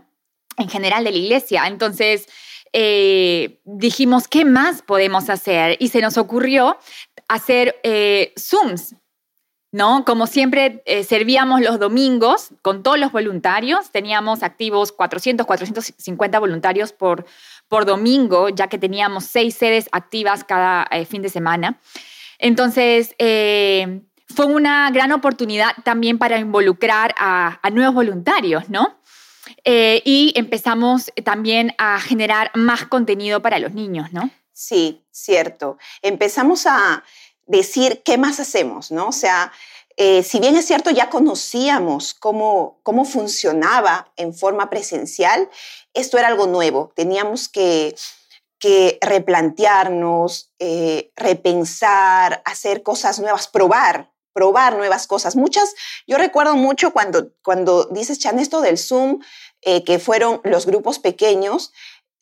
En 0.56 0.68
general 0.68 1.04
de 1.04 1.12
la 1.12 1.18
iglesia. 1.18 1.66
Entonces, 1.68 2.26
eh, 2.72 3.60
dijimos, 3.64 4.28
¿qué 4.28 4.44
más 4.44 4.82
podemos 4.82 5.30
hacer? 5.30 5.76
Y 5.80 5.88
se 5.88 6.00
nos 6.00 6.18
ocurrió 6.18 6.78
hacer 7.28 7.76
Zooms 8.38 8.94
¿no? 9.70 10.04
Como 10.04 10.26
siempre, 10.26 10.82
eh, 10.86 11.04
servíamos 11.04 11.60
los 11.60 11.78
domingos 11.78 12.50
con 12.62 12.82
todos 12.82 12.98
los 12.98 13.12
voluntarios. 13.12 13.90
Teníamos 13.90 14.42
activos 14.42 14.92
400, 14.92 15.46
450 15.46 16.38
voluntarios 16.38 16.92
por, 16.92 17.26
por 17.68 17.84
domingo, 17.84 18.48
ya 18.48 18.68
que 18.68 18.78
teníamos 18.78 19.24
seis 19.24 19.54
sedes 19.54 19.88
activas 19.92 20.44
cada 20.44 20.86
eh, 20.90 21.04
fin 21.04 21.20
de 21.20 21.28
semana. 21.28 21.78
Entonces, 22.38 23.14
eh, 23.18 24.02
fue 24.26 24.46
una 24.46 24.90
gran 24.90 25.12
oportunidad 25.12 25.72
también 25.84 26.18
para 26.18 26.38
involucrar 26.38 27.14
a, 27.18 27.58
a 27.62 27.70
nuevos 27.70 27.94
voluntarios, 27.94 28.70
¿no? 28.70 28.97
Y 29.64 30.32
empezamos 30.36 31.12
también 31.24 31.74
a 31.78 32.00
generar 32.00 32.50
más 32.54 32.86
contenido 32.86 33.42
para 33.42 33.58
los 33.58 33.72
niños, 33.72 34.12
¿no? 34.12 34.30
Sí, 34.52 35.04
cierto. 35.10 35.78
Empezamos 36.02 36.66
a 36.66 37.04
decir 37.46 38.02
qué 38.04 38.18
más 38.18 38.40
hacemos, 38.40 38.90
¿no? 38.90 39.08
O 39.08 39.12
sea, 39.12 39.52
eh, 39.96 40.22
si 40.22 40.38
bien 40.38 40.54
es 40.54 40.66
cierto, 40.66 40.90
ya 40.90 41.10
conocíamos 41.10 42.14
cómo, 42.14 42.78
cómo 42.84 43.04
funcionaba 43.04 44.12
en 44.16 44.32
forma 44.32 44.70
presencial, 44.70 45.50
esto 45.92 46.18
era 46.18 46.28
algo 46.28 46.46
nuevo. 46.46 46.92
Teníamos 46.94 47.48
que, 47.48 47.96
que 48.60 48.98
replantearnos, 49.00 50.52
eh, 50.60 51.10
repensar, 51.16 52.42
hacer 52.44 52.84
cosas 52.84 53.18
nuevas, 53.18 53.48
probar, 53.48 54.12
probar 54.32 54.76
nuevas 54.76 55.08
cosas. 55.08 55.34
Muchas, 55.34 55.74
yo 56.08 56.16
recuerdo 56.16 56.56
mucho 56.56 56.92
cuando, 56.92 57.32
cuando 57.44 57.84
dices, 57.84 58.18
Chan, 58.18 58.38
esto 58.38 58.62
del 58.62 58.78
Zoom, 58.78 59.20
eh, 59.60 59.84
que 59.84 59.98
fueron 59.98 60.40
los 60.42 60.64
grupos 60.64 60.98
pequeños, 60.98 61.70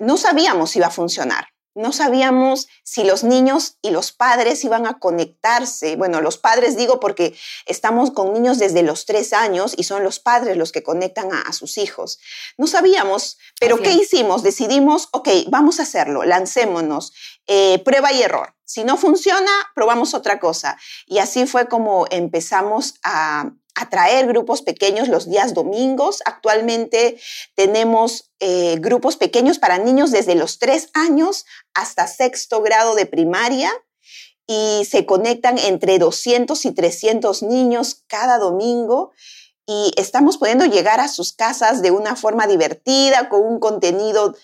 no 0.00 0.16
sabíamos 0.16 0.72
si 0.72 0.80
iba 0.80 0.88
a 0.88 0.90
funcionar. 0.90 1.46
No 1.76 1.92
sabíamos 1.92 2.68
si 2.84 3.04
los 3.04 3.22
niños 3.22 3.76
y 3.82 3.90
los 3.90 4.10
padres 4.10 4.64
iban 4.64 4.86
a 4.86 4.98
conectarse. 4.98 5.94
Bueno, 5.96 6.22
los 6.22 6.38
padres 6.38 6.74
digo 6.74 6.98
porque 6.98 7.36
estamos 7.66 8.10
con 8.10 8.32
niños 8.32 8.58
desde 8.58 8.82
los 8.82 9.04
tres 9.04 9.34
años 9.34 9.74
y 9.76 9.84
son 9.84 10.02
los 10.02 10.18
padres 10.18 10.56
los 10.56 10.72
que 10.72 10.82
conectan 10.82 11.28
a, 11.32 11.52
sus 11.52 11.76
hijos. 11.76 12.18
No 12.56 12.66
sabíamos, 12.66 13.38
pero 13.60 13.78
¿qué 13.78 13.92
hicimos? 13.92 14.42
Decidimos, 14.42 15.10
ok, 15.12 15.28
vamos 15.48 15.78
a 15.78 15.82
hacerlo, 15.82 16.24
lancémonos, 16.24 17.12
eh, 17.46 17.78
prueba 17.84 18.10
y 18.10 18.22
error. 18.22 18.56
Si 18.64 18.82
no 18.82 18.96
funciona, 18.96 19.50
probamos 19.74 20.14
otra 20.14 20.40
cosa. 20.40 20.78
Y 21.04 21.18
así 21.18 21.46
fue 21.46 21.68
como 21.68 22.06
empezamos 22.10 22.94
a, 23.04 23.52
atraer 23.76 24.26
grupos 24.26 24.62
pequeños 24.62 25.08
los 25.08 25.28
días 25.28 25.54
domingos. 25.54 26.22
Actualmente 26.24 27.20
tenemos 27.54 28.32
eh, 28.40 28.76
grupos 28.80 29.16
pequeños 29.16 29.58
para 29.58 29.78
niños 29.78 30.10
desde 30.10 30.34
los 30.34 30.58
tres 30.58 30.90
años 30.94 31.44
hasta 31.74 32.08
sexto 32.08 32.62
grado 32.62 32.94
de 32.94 33.06
primaria 33.06 33.70
y 34.46 34.84
se 34.90 35.06
conectan 35.06 35.58
entre 35.58 35.98
200 35.98 36.64
y 36.64 36.72
300 36.72 37.42
niños 37.42 38.02
cada 38.08 38.38
domingo 38.38 39.12
y 39.66 39.92
estamos 39.96 40.38
pudiendo 40.38 40.64
llegar 40.64 41.00
a 41.00 41.08
sus 41.08 41.32
casas 41.32 41.82
de 41.82 41.90
una 41.90 42.16
forma 42.16 42.46
divertida, 42.46 43.28
con 43.28 43.42
un 43.42 43.60
contenido 43.60 44.34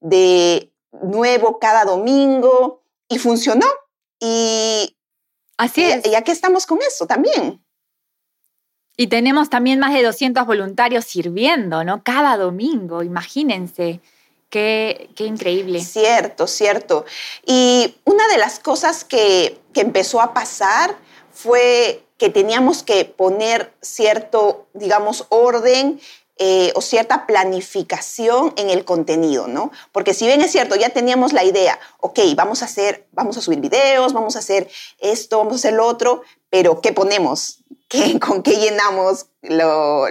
de 0.00 0.72
nuevo 1.02 1.58
cada 1.58 1.84
domingo 1.84 2.82
y 3.08 3.18
funcionó. 3.18 3.66
Y 4.20 4.96
Así 5.62 5.84
es. 5.84 6.04
Y 6.06 6.16
aquí 6.16 6.32
estamos 6.32 6.66
con 6.66 6.78
eso 6.82 7.06
también. 7.06 7.64
Y 8.96 9.06
tenemos 9.06 9.50
también 9.50 9.78
más 9.78 9.94
de 9.94 10.02
200 10.02 10.46
voluntarios 10.46 11.04
sirviendo, 11.04 11.82
¿no? 11.84 12.02
Cada 12.02 12.36
domingo, 12.36 13.02
imagínense. 13.02 14.00
Qué, 14.50 15.08
qué, 15.16 15.24
increíble. 15.24 15.80
Cierto, 15.80 16.46
cierto. 16.46 17.06
Y 17.46 17.94
una 18.04 18.28
de 18.28 18.36
las 18.36 18.58
cosas 18.58 19.04
que, 19.04 19.58
que, 19.72 19.80
empezó 19.80 20.20
a 20.20 20.34
pasar 20.34 20.94
fue 21.30 22.04
que 22.18 22.28
teníamos 22.28 22.82
que 22.82 23.06
poner 23.06 23.72
cierto, 23.80 24.66
digamos, 24.74 25.24
orden 25.30 25.98
eh, 26.44 26.72
o 26.74 26.80
cierta 26.80 27.26
planificación 27.26 28.52
en 28.56 28.68
el 28.68 28.84
contenido, 28.84 29.46
¿no? 29.46 29.70
Porque 29.92 30.12
si 30.12 30.26
bien 30.26 30.40
es 30.40 30.50
cierto, 30.50 30.74
ya 30.76 30.88
teníamos 30.88 31.32
la 31.32 31.44
idea, 31.44 31.78
ok, 32.00 32.18
vamos 32.34 32.62
a 32.62 32.64
hacer, 32.64 33.06
vamos 33.12 33.36
a 33.36 33.42
subir 33.42 33.60
videos, 33.60 34.12
vamos 34.12 34.34
a 34.34 34.40
hacer 34.40 34.68
esto, 34.98 35.38
vamos 35.38 35.52
a 35.52 35.56
hacer 35.56 35.74
lo 35.74 35.86
otro, 35.86 36.22
pero 36.50 36.80
¿qué 36.80 36.92
ponemos? 36.92 37.61
con 38.20 38.42
qué 38.42 38.56
llenamos 38.56 39.26
lo, 39.42 40.06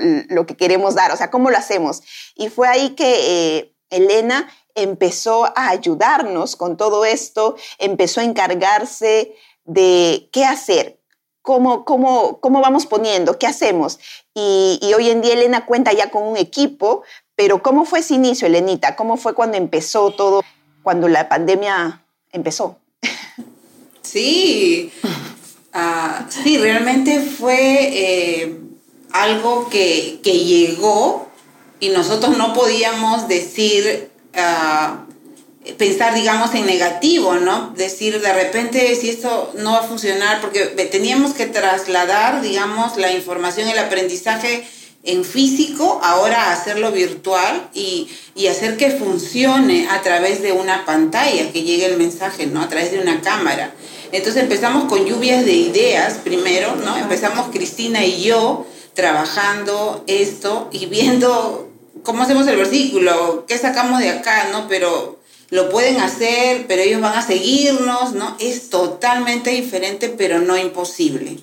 que 0.46 0.56
queremos 0.56 0.96
dar, 0.96 1.12
o 1.12 1.18
sea, 1.18 1.32
cómo 1.32 1.50
lo 1.50 1.58
hacemos. 1.58 2.02
Y 2.36 2.50
fue 2.50 2.68
ahí 2.68 2.92
que 2.92 3.58
eh, 3.58 3.74
Elena 3.90 4.50
empezó 4.76 5.46
a 5.46 5.70
ayudarnos 5.70 6.56
con 6.56 6.78
todo 6.78 7.06
esto, 7.06 7.56
empezó 7.78 8.22
a 8.22 8.24
encargarse 8.24 9.36
de 9.66 10.30
qué 10.32 10.46
hacer, 10.46 11.00
cómo, 11.42 11.86
cómo, 11.86 12.40
cómo 12.40 12.62
vamos 12.62 12.86
poniendo, 12.86 13.38
qué 13.38 13.48
hacemos. 13.48 14.00
Y, 14.34 14.80
y, 14.82 14.94
hoy 14.94 15.10
en 15.10 15.22
día 15.22 15.34
Elena 15.34 15.66
cuenta 15.66 15.92
ya 15.92 16.10
con 16.10 16.24
un 16.24 16.38
equipo, 16.38 17.04
pero 17.36 17.62
¿cómo 17.62 17.86
fue 17.86 18.00
ese 18.00 18.14
inicio, 18.14 18.48
Elenita? 18.48 18.96
¿Cómo 18.96 19.18
fue 19.18 19.34
cuando 19.34 19.58
empezó 19.58 20.12
todo, 20.12 20.42
cuando 20.84 21.08
la 21.08 21.28
pandemia 21.28 22.06
empezó? 22.32 22.78
Sí, 24.02 24.92
Ah, 25.74 26.26
sí, 26.30 26.58
realmente 26.58 27.22
fue 27.22 27.56
eh, 27.58 28.58
algo 29.14 29.70
que, 29.70 30.20
llegó 30.24 31.30
y 31.80 31.90
nosotros 31.90 32.38
no 32.38 32.54
podíamos 32.54 33.28
decir, 33.30 34.10
ah, 34.36 35.06
pensar, 35.78 36.14
digamos, 36.14 36.54
en 36.56 36.66
negativo, 36.66 37.36
¿no? 37.36 37.74
Decir 37.78 38.20
de 38.20 38.34
repente 38.34 38.94
si 38.96 39.10
esto 39.10 39.54
no 39.56 39.72
va 39.72 39.80
a 39.80 39.84
funcionar, 39.84 40.42
porque 40.42 40.66
teníamos 40.92 41.34
que 41.34 41.46
trasladar, 41.46 42.42
digamos, 42.42 42.98
la 42.98 43.14
información, 43.14 43.70
el 43.70 43.80
aprendizaje 43.80 44.68
en 45.04 45.24
físico, 45.24 46.00
ahora 46.04 46.52
hacerlo 46.52 46.92
virtual 46.92 47.70
y, 47.74 48.08
y, 48.36 48.48
hacer 48.48 48.78
que 48.78 48.92
funcione 48.92 49.88
a 49.90 50.02
través 50.02 50.44
de 50.44 50.52
una 50.52 50.86
pantalla, 50.86 51.52
que 51.52 51.64
llegue 51.64 51.86
el 51.86 51.98
mensaje, 51.98 52.46
¿no? 52.46 52.62
A 52.62 52.70
través 52.70 52.92
de 52.92 53.00
una 53.00 53.22
cámara. 53.22 53.74
Entonces 54.12 54.44
empezamos 54.44 54.86
con 54.86 55.06
lluvias 55.06 55.46
de 55.46 55.54
ideas 55.54 56.16
primero, 56.24 56.76
¿no? 56.76 56.98
Empezamos 56.98 57.50
Cristina 57.52 58.06
y 58.06 58.24
yo 58.24 58.66
trabajando 58.94 60.04
esto 60.08 60.70
y 60.72 60.88
viendo 60.88 61.70
cómo 62.04 62.24
hacemos 62.24 62.48
el 62.48 62.58
versículo, 62.58 63.46
qué 63.48 63.58
sacamos 63.58 64.00
de 64.00 64.10
acá, 64.10 64.50
¿no? 64.52 64.68
Pero 64.68 65.20
lo 65.50 65.70
pueden 65.70 66.00
hacer, 66.00 66.66
pero 66.68 66.82
ellos 66.82 67.02
van 67.02 67.18
a 67.18 67.22
seguirnos, 67.22 68.14
¿no? 68.14 68.36
Es 68.40 68.70
totalmente 68.70 69.52
diferente, 69.52 70.10
pero 70.10 70.40
no 70.40 70.58
imposible. 70.58 71.38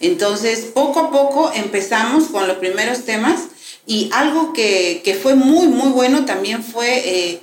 Entonces, 0.00 0.60
poco 0.72 1.00
a 1.00 1.10
poco 1.10 1.50
empezamos 1.52 2.28
con 2.28 2.46
los 2.46 2.58
primeros 2.58 3.04
temas 3.04 3.48
y 3.86 4.10
algo 4.12 4.52
que, 4.52 5.18
fue 5.20 5.34
muy, 5.34 5.66
muy 5.66 5.88
bueno 5.88 6.24
también 6.24 6.62
fue, 6.62 6.98
eh, 7.04 7.40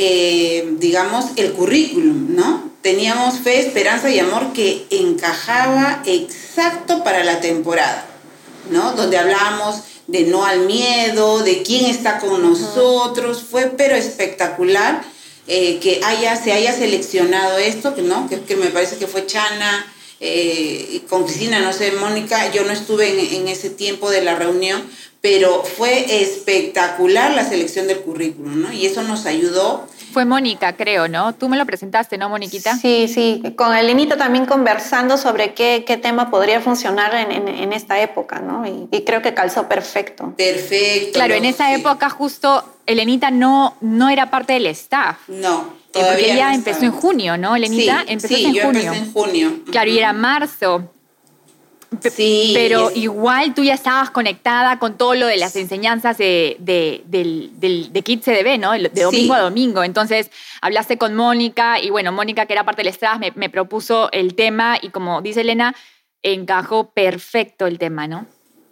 eh, 0.00 0.76
digamos, 0.78 1.26
el 1.36 1.52
currículum, 1.52 2.36
¿no? 2.36 2.68
teníamos 2.82 3.40
fe, 3.40 3.58
esperanza 3.58 4.08
y 4.08 4.18
amor 4.18 4.52
que 4.52 4.86
encajaba 4.90 6.02
exacto 6.06 7.02
para 7.02 7.24
la 7.24 7.40
temporada, 7.40 8.06
¿no? 8.70 8.92
Donde 8.92 9.18
hablábamos 9.18 9.82
de 10.06 10.22
no 10.22 10.44
al 10.44 10.60
miedo, 10.60 11.42
de 11.42 11.62
quién 11.62 11.86
está 11.86 12.18
con 12.18 12.40
nosotros, 12.40 13.42
fue 13.42 13.72
pero 13.76 13.94
espectacular 13.94 15.02
eh, 15.48 15.80
que 15.80 16.00
haya, 16.04 16.36
se 16.36 16.52
haya 16.52 16.72
seleccionado 16.72 17.58
esto, 17.58 17.94
no, 17.98 18.28
que, 18.28 18.40
que 18.40 18.56
me 18.56 18.68
parece 18.68 18.96
que 18.96 19.06
fue 19.06 19.26
Chana, 19.26 19.84
eh, 20.20 21.02
con 21.08 21.24
Cristina, 21.24 21.60
no 21.60 21.72
sé, 21.72 21.92
Mónica, 21.92 22.50
yo 22.52 22.64
no 22.64 22.72
estuve 22.72 23.08
en, 23.10 23.42
en, 23.42 23.48
ese 23.48 23.70
tiempo 23.70 24.10
de 24.10 24.22
la 24.22 24.34
reunión, 24.34 24.82
pero 25.20 25.64
fue 25.64 26.22
espectacular 26.22 27.32
la 27.32 27.44
selección 27.44 27.86
del 27.88 28.00
currículum, 28.00 28.62
¿no? 28.62 28.72
Y 28.72 28.86
eso 28.86 29.02
nos 29.02 29.26
ayudó. 29.26 29.86
Fue 30.12 30.24
Mónica, 30.24 30.74
creo, 30.74 31.08
¿no? 31.08 31.34
Tú 31.34 31.48
me 31.48 31.56
lo 31.56 31.66
presentaste, 31.66 32.16
¿no, 32.16 32.28
Moniquita? 32.28 32.76
Sí, 32.76 33.08
sí, 33.08 33.42
con 33.56 33.76
Elenita 33.76 34.16
también 34.16 34.46
conversando 34.46 35.18
sobre 35.18 35.54
qué, 35.54 35.84
qué 35.86 35.96
tema 35.96 36.30
podría 36.30 36.60
funcionar 36.60 37.14
en, 37.14 37.32
en, 37.32 37.48
en 37.48 37.72
esta 37.72 38.00
época, 38.00 38.38
¿no? 38.38 38.66
Y, 38.66 38.88
y, 38.96 39.02
creo 39.02 39.20
que 39.20 39.34
calzó 39.34 39.68
perfecto. 39.68 40.34
Perfecto. 40.36 41.12
Claro, 41.12 41.34
en 41.34 41.44
esa 41.44 41.68
sí. 41.68 41.80
época 41.80 42.08
justo 42.08 42.64
Elenita 42.86 43.30
no, 43.30 43.76
no 43.80 44.08
era 44.08 44.30
parte 44.30 44.54
del 44.54 44.66
staff. 44.68 45.16
No. 45.28 45.76
Todavía 45.92 46.12
porque 46.12 46.32
ella 46.32 46.48
no 46.48 46.54
empezó 46.54 46.84
en 46.84 46.92
junio, 46.92 47.36
¿no, 47.36 47.56
Elenita? 47.56 48.02
Sí, 48.06 48.12
empezó 48.12 48.34
sí, 48.34 48.44
en 48.46 48.54
yo 48.54 48.62
junio. 48.62 48.80
empecé 48.82 49.04
en 49.04 49.12
junio. 49.12 49.52
Claro, 49.70 49.90
y 49.90 49.98
era 49.98 50.12
marzo. 50.12 50.90
Sí, 52.10 52.52
Pero 52.54 52.90
igual 52.94 53.54
tú 53.54 53.64
ya 53.64 53.74
estabas 53.74 54.10
conectada 54.10 54.78
con 54.78 54.98
todo 54.98 55.14
lo 55.14 55.26
de 55.26 55.38
las 55.38 55.56
enseñanzas 55.56 56.18
de, 56.18 56.56
de, 56.58 57.02
del, 57.06 57.50
del, 57.58 57.92
de 57.92 58.02
Kids 58.02 58.24
CDB, 58.26 58.58
¿no? 58.58 58.72
De 58.72 59.02
domingo 59.02 59.34
sí. 59.34 59.40
a 59.40 59.42
domingo. 59.42 59.82
Entonces 59.82 60.30
hablaste 60.60 60.98
con 60.98 61.14
Mónica 61.14 61.80
y 61.80 61.90
bueno, 61.90 62.12
Mónica, 62.12 62.46
que 62.46 62.52
era 62.52 62.64
parte 62.64 62.82
del 62.82 62.92
staff, 62.92 63.18
me, 63.18 63.32
me 63.34 63.48
propuso 63.48 64.10
el 64.12 64.34
tema 64.34 64.78
y 64.80 64.90
como 64.90 65.22
dice 65.22 65.40
Elena, 65.40 65.74
encajó 66.22 66.90
perfecto 66.90 67.66
el 67.66 67.78
tema, 67.78 68.06
¿no? 68.06 68.26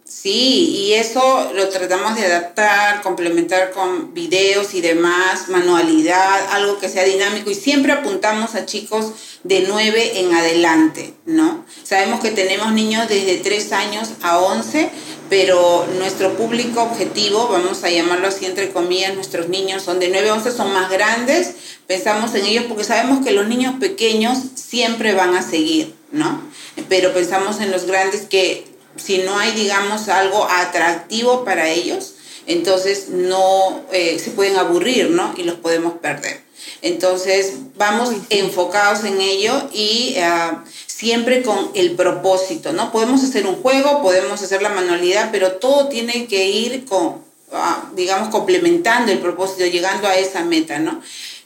Sí, 0.07 0.69
y 0.69 0.93
eso 0.93 1.51
lo 1.53 1.67
tratamos 1.67 2.15
de 2.15 2.25
adaptar, 2.27 3.01
complementar 3.01 3.71
con 3.71 4.13
videos 4.13 4.73
y 4.73 4.79
demás, 4.79 5.49
manualidad, 5.49 6.47
algo 6.51 6.79
que 6.79 6.87
sea 6.87 7.03
dinámico 7.03 7.51
y 7.51 7.55
siempre 7.55 7.91
apuntamos 7.91 8.55
a 8.55 8.65
chicos 8.65 9.36
de 9.47 9.65
9 9.67 10.19
en 10.19 10.33
adelante, 10.33 11.13
¿no? 11.25 11.65
Sabemos 11.83 12.19
que 12.19 12.31
tenemos 12.31 12.73
niños 12.73 13.07
desde 13.07 13.37
3 13.37 13.71
años 13.71 14.09
a 14.21 14.39
11, 14.39 14.89
pero 15.29 15.87
nuestro 15.97 16.35
público 16.35 16.81
objetivo, 16.81 17.47
vamos 17.47 17.83
a 17.83 17.89
llamarlo 17.89 18.27
así 18.27 18.45
entre 18.45 18.71
comillas, 18.71 19.15
nuestros 19.15 19.47
niños 19.47 19.83
son 19.83 19.99
de 19.99 20.09
9 20.09 20.29
a 20.29 20.33
11, 20.33 20.51
son 20.51 20.73
más 20.73 20.89
grandes, 20.89 21.53
pensamos 21.87 22.35
en 22.35 22.45
ellos 22.45 22.65
porque 22.67 22.83
sabemos 22.83 23.25
que 23.25 23.31
los 23.31 23.47
niños 23.47 23.75
pequeños 23.79 24.37
siempre 24.55 25.13
van 25.13 25.35
a 25.35 25.41
seguir, 25.41 25.95
¿no? 26.11 26.41
Pero 26.89 27.13
pensamos 27.13 27.61
en 27.61 27.71
los 27.71 27.85
grandes 27.85 28.23
que 28.23 28.65
si 28.97 29.19
no 29.19 29.37
hay, 29.37 29.51
digamos, 29.51 30.09
algo 30.09 30.45
atractivo 30.49 31.45
para 31.45 31.69
ellos, 31.69 32.15
entonces 32.47 33.09
no 33.09 33.81
eh, 33.91 34.19
se 34.19 34.31
pueden 34.31 34.57
aburrir, 34.57 35.09
¿no? 35.09 35.33
Y 35.37 35.43
los 35.43 35.55
podemos 35.55 35.93
perder. 35.93 36.46
Entonces 36.81 37.53
vamos 37.75 38.11
enfocados 38.29 39.03
en 39.03 39.19
ello 39.19 39.69
y 39.73 40.15
uh, 40.17 40.57
siempre 40.85 41.43
con 41.43 41.71
el 41.73 41.91
propósito, 41.91 42.73
¿no? 42.73 42.91
Podemos 42.91 43.23
hacer 43.23 43.45
un 43.45 43.55
juego, 43.57 44.01
podemos 44.01 44.41
hacer 44.41 44.61
la 44.61 44.69
manualidad, 44.69 45.29
pero 45.31 45.53
todo 45.53 45.87
tiene 45.87 46.27
que 46.27 46.47
ir 46.49 46.85
con, 46.85 47.07
uh, 47.07 47.95
digamos, 47.95 48.29
complementando 48.29 49.11
el 49.11 49.19
propósito, 49.19 49.65
llegando 49.65 50.07
a 50.07 50.15
esa 50.15 50.43
meta, 50.43 50.79
¿no? 50.79 51.01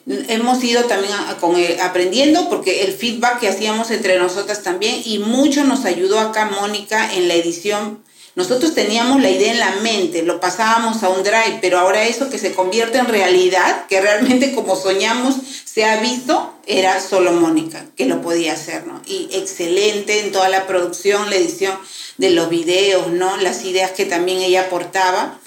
hemos 0.07 0.63
ido 0.63 0.85
también 0.85 1.13
a, 1.13 1.37
con 1.37 1.55
el, 1.55 1.79
aprendiendo 1.79 2.49
porque 2.49 2.83
el 2.83 2.93
feedback 2.93 3.39
que 3.39 3.49
hacíamos 3.49 3.91
entre 3.91 4.17
nosotras 4.17 4.63
también 4.63 5.01
y 5.05 5.19
mucho 5.19 5.63
nos 5.63 5.85
ayudó 5.85 6.19
acá 6.19 6.45
Mónica 6.45 7.13
en 7.13 7.27
la 7.27 7.35
edición. 7.35 8.03
Nosotros 8.35 8.73
teníamos 8.73 9.21
la 9.21 9.29
idea 9.29 9.51
en 9.51 9.59
la 9.59 9.71
mente, 9.81 10.23
lo 10.23 10.39
pasábamos 10.39 11.03
a 11.03 11.09
un 11.09 11.21
drive, 11.21 11.59
pero 11.61 11.79
ahora 11.79 12.03
eso 12.03 12.29
que 12.29 12.37
se 12.37 12.53
convierte 12.53 12.97
en 12.97 13.07
realidad, 13.07 13.85
que 13.87 13.99
realmente 13.99 14.55
como 14.55 14.77
soñamos 14.77 15.35
se 15.65 15.83
ha 15.83 15.97
visto, 15.97 16.53
era 16.65 17.01
solo 17.01 17.33
Mónica 17.33 17.85
que 17.97 18.05
lo 18.05 18.21
podía 18.21 18.53
hacer, 18.53 18.87
¿no? 18.87 19.01
Y 19.05 19.29
excelente 19.33 20.21
en 20.21 20.31
toda 20.31 20.47
la 20.47 20.65
producción, 20.65 21.29
la 21.29 21.35
edición 21.35 21.77
de 22.17 22.29
los 22.29 22.49
videos, 22.49 23.07
¿no? 23.07 23.35
Las 23.37 23.65
ideas 23.65 23.91
que 23.91 24.05
también 24.05 24.39
ella 24.39 24.61
aportaba 24.61 25.39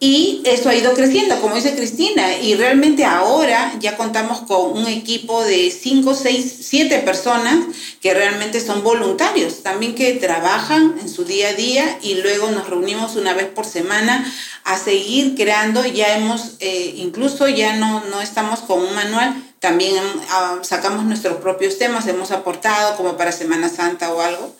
y 0.00 0.42
eso 0.44 0.68
ha 0.68 0.74
ido 0.74 0.92
creciendo, 0.92 1.40
como 1.40 1.54
dice 1.54 1.76
Cristina, 1.76 2.38
y 2.38 2.56
realmente 2.56 3.04
ahora 3.04 3.74
ya 3.78 3.96
contamos 3.96 4.40
con 4.40 4.72
un 4.72 4.86
equipo 4.86 5.42
de 5.44 5.70
5, 5.70 6.14
6, 6.14 6.56
7 6.62 6.98
personas 6.98 7.64
que 8.00 8.12
realmente 8.12 8.60
son 8.60 8.82
voluntarios, 8.82 9.62
también 9.62 9.94
que 9.94 10.12
trabajan 10.14 10.96
en 11.00 11.08
su 11.08 11.24
día 11.24 11.50
a 11.50 11.52
día 11.54 11.98
y 12.02 12.16
luego 12.16 12.50
nos 12.50 12.68
reunimos 12.68 13.16
una 13.16 13.34
vez 13.34 13.46
por 13.46 13.64
semana 13.64 14.30
a 14.64 14.76
seguir 14.76 15.36
creando, 15.36 15.86
ya 15.86 16.16
hemos, 16.16 16.56
eh, 16.58 16.94
incluso 16.96 17.48
ya 17.48 17.76
no, 17.76 18.04
no 18.10 18.20
estamos 18.20 18.60
con 18.60 18.80
un 18.80 18.94
manual, 18.94 19.42
también 19.60 19.94
uh, 19.94 20.62
sacamos 20.62 21.04
nuestros 21.04 21.36
propios 21.36 21.78
temas, 21.78 22.06
hemos 22.08 22.32
aportado 22.32 22.96
como 22.96 23.16
para 23.16 23.32
Semana 23.32 23.70
Santa 23.70 24.12
o 24.12 24.20
algo 24.20 24.54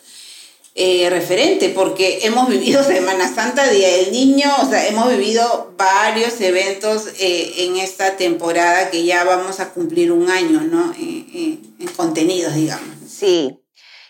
eh, 0.75 1.09
referente, 1.09 1.69
porque 1.71 2.21
hemos 2.23 2.49
vivido 2.49 2.83
Semana 2.85 3.33
Santa, 3.33 3.69
Día 3.69 3.89
del 3.89 4.13
Niño, 4.13 4.51
o 4.61 4.69
sea, 4.69 4.87
hemos 4.87 5.09
vivido 5.09 5.75
varios 5.77 6.41
eventos 6.41 7.09
eh, 7.19 7.65
en 7.65 7.77
esta 7.77 8.17
temporada 8.17 8.91
que 8.91 9.05
ya 9.05 9.25
vamos 9.25 9.61
a 9.61 9.71
cumplir 9.71 10.13
un 10.13 10.31
año, 10.31 10.61
¿no? 10.61 10.93
Eh, 10.99 11.59
en 11.79 11.89
contenidos, 11.97 12.55
digamos. 12.55 12.89
Sí, 13.09 13.61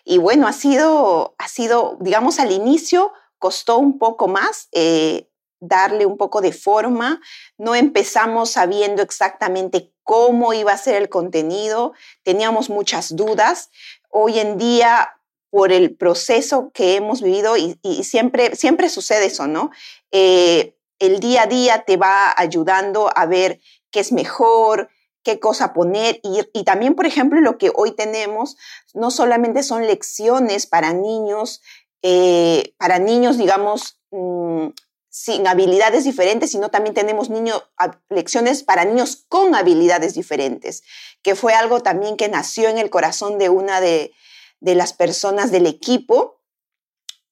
y 0.05 0.19
bueno, 0.19 0.47
ha 0.47 0.53
sido, 0.53 1.35
ha 1.39 1.49
sido, 1.49 1.97
digamos, 2.01 2.39
al 2.39 2.53
inicio 2.53 3.13
costó 3.39 3.79
un 3.79 3.99
poco 3.99 4.29
más 4.29 4.69
eh, 4.73 5.29
darle 5.61 6.07
un 6.07 6.17
poco 6.17 6.41
de 6.41 6.53
forma, 6.53 7.21
no 7.59 7.75
empezamos 7.75 8.51
sabiendo 8.51 9.03
exactamente 9.03 9.93
cómo 10.03 10.53
iba 10.53 10.73
a 10.73 10.79
ser 10.79 10.95
el 10.97 11.09
contenido, 11.09 11.93
teníamos 12.23 12.71
muchas 12.71 13.17
dudas. 13.17 13.71
Hoy 14.11 14.39
en 14.39 14.59
día 14.59 15.11
por 15.55 15.71
el 15.71 15.95
proceso 15.95 16.73
que 16.75 16.97
hemos 16.97 17.23
vivido 17.23 17.57
y, 17.57 17.79
siempre, 18.03 18.57
siempre 18.57 18.89
sucede 18.89 19.27
eso, 19.27 19.47
¿no? 19.47 19.71
Eh, 20.11 20.75
el 20.99 21.21
día 21.21 21.43
a 21.43 21.47
día 21.47 21.85
te 21.87 21.97
va 21.97 22.35
ayudando 22.37 23.09
a 23.15 23.25
ver 23.27 23.61
qué 23.93 24.01
es 24.01 24.11
mejor, 24.11 24.89
qué 25.23 25.39
cosa 25.39 25.73
poner 25.73 26.19
y, 26.25 26.65
también, 26.65 26.97
por 26.97 27.07
ejemplo, 27.07 27.41
lo 27.41 27.57
que 27.57 27.71
hoy 27.73 27.93
tenemos 27.93 28.57
no 28.95 29.13
solamente 29.13 29.63
son 29.63 29.87
lecciones 29.87 30.67
para 30.67 30.93
niños, 30.93 31.63
eh, 32.03 32.75
para 32.77 32.99
niños, 32.99 33.39
digamos, 33.39 34.01
mmm, 34.11 34.71
sin 35.09 35.47
habilidades 35.47 36.03
diferentes, 36.03 36.51
sino 36.51 36.71
también 36.71 36.95
tenemos 36.95 37.31
niño, 37.31 37.63
lecciones 38.09 38.65
para 38.65 38.85
niños 38.85 39.25
con 39.29 39.55
habilidades 39.55 40.15
diferentes, 40.15 40.83
que 41.23 41.37
fue 41.37 41.55
algo 41.55 41.79
también 41.79 42.17
que 42.17 42.29
nació 42.29 42.69
en 42.69 42.79
el 42.79 42.91
corazón 42.91 43.39
de 43.39 43.51
una 43.51 43.81
de, 43.81 44.13
de 44.61 44.75
las 44.75 44.93
personas 44.93 45.51
del 45.51 45.67
equipo 45.67 46.41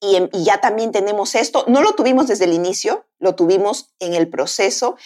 y, 0.01 0.17
y, 0.33 0.45
ya 0.45 0.61
también 0.61 0.91
tenemos 0.93 1.35
esto. 1.35 1.65
No 1.69 1.81
lo 1.81 1.93
tuvimos 1.93 2.27
desde 2.27 2.45
el 2.45 2.53
inicio, 2.53 3.07
lo 3.19 3.35
tuvimos 3.35 3.91
en 4.01 4.15
el 4.15 4.29
proceso 4.29 4.97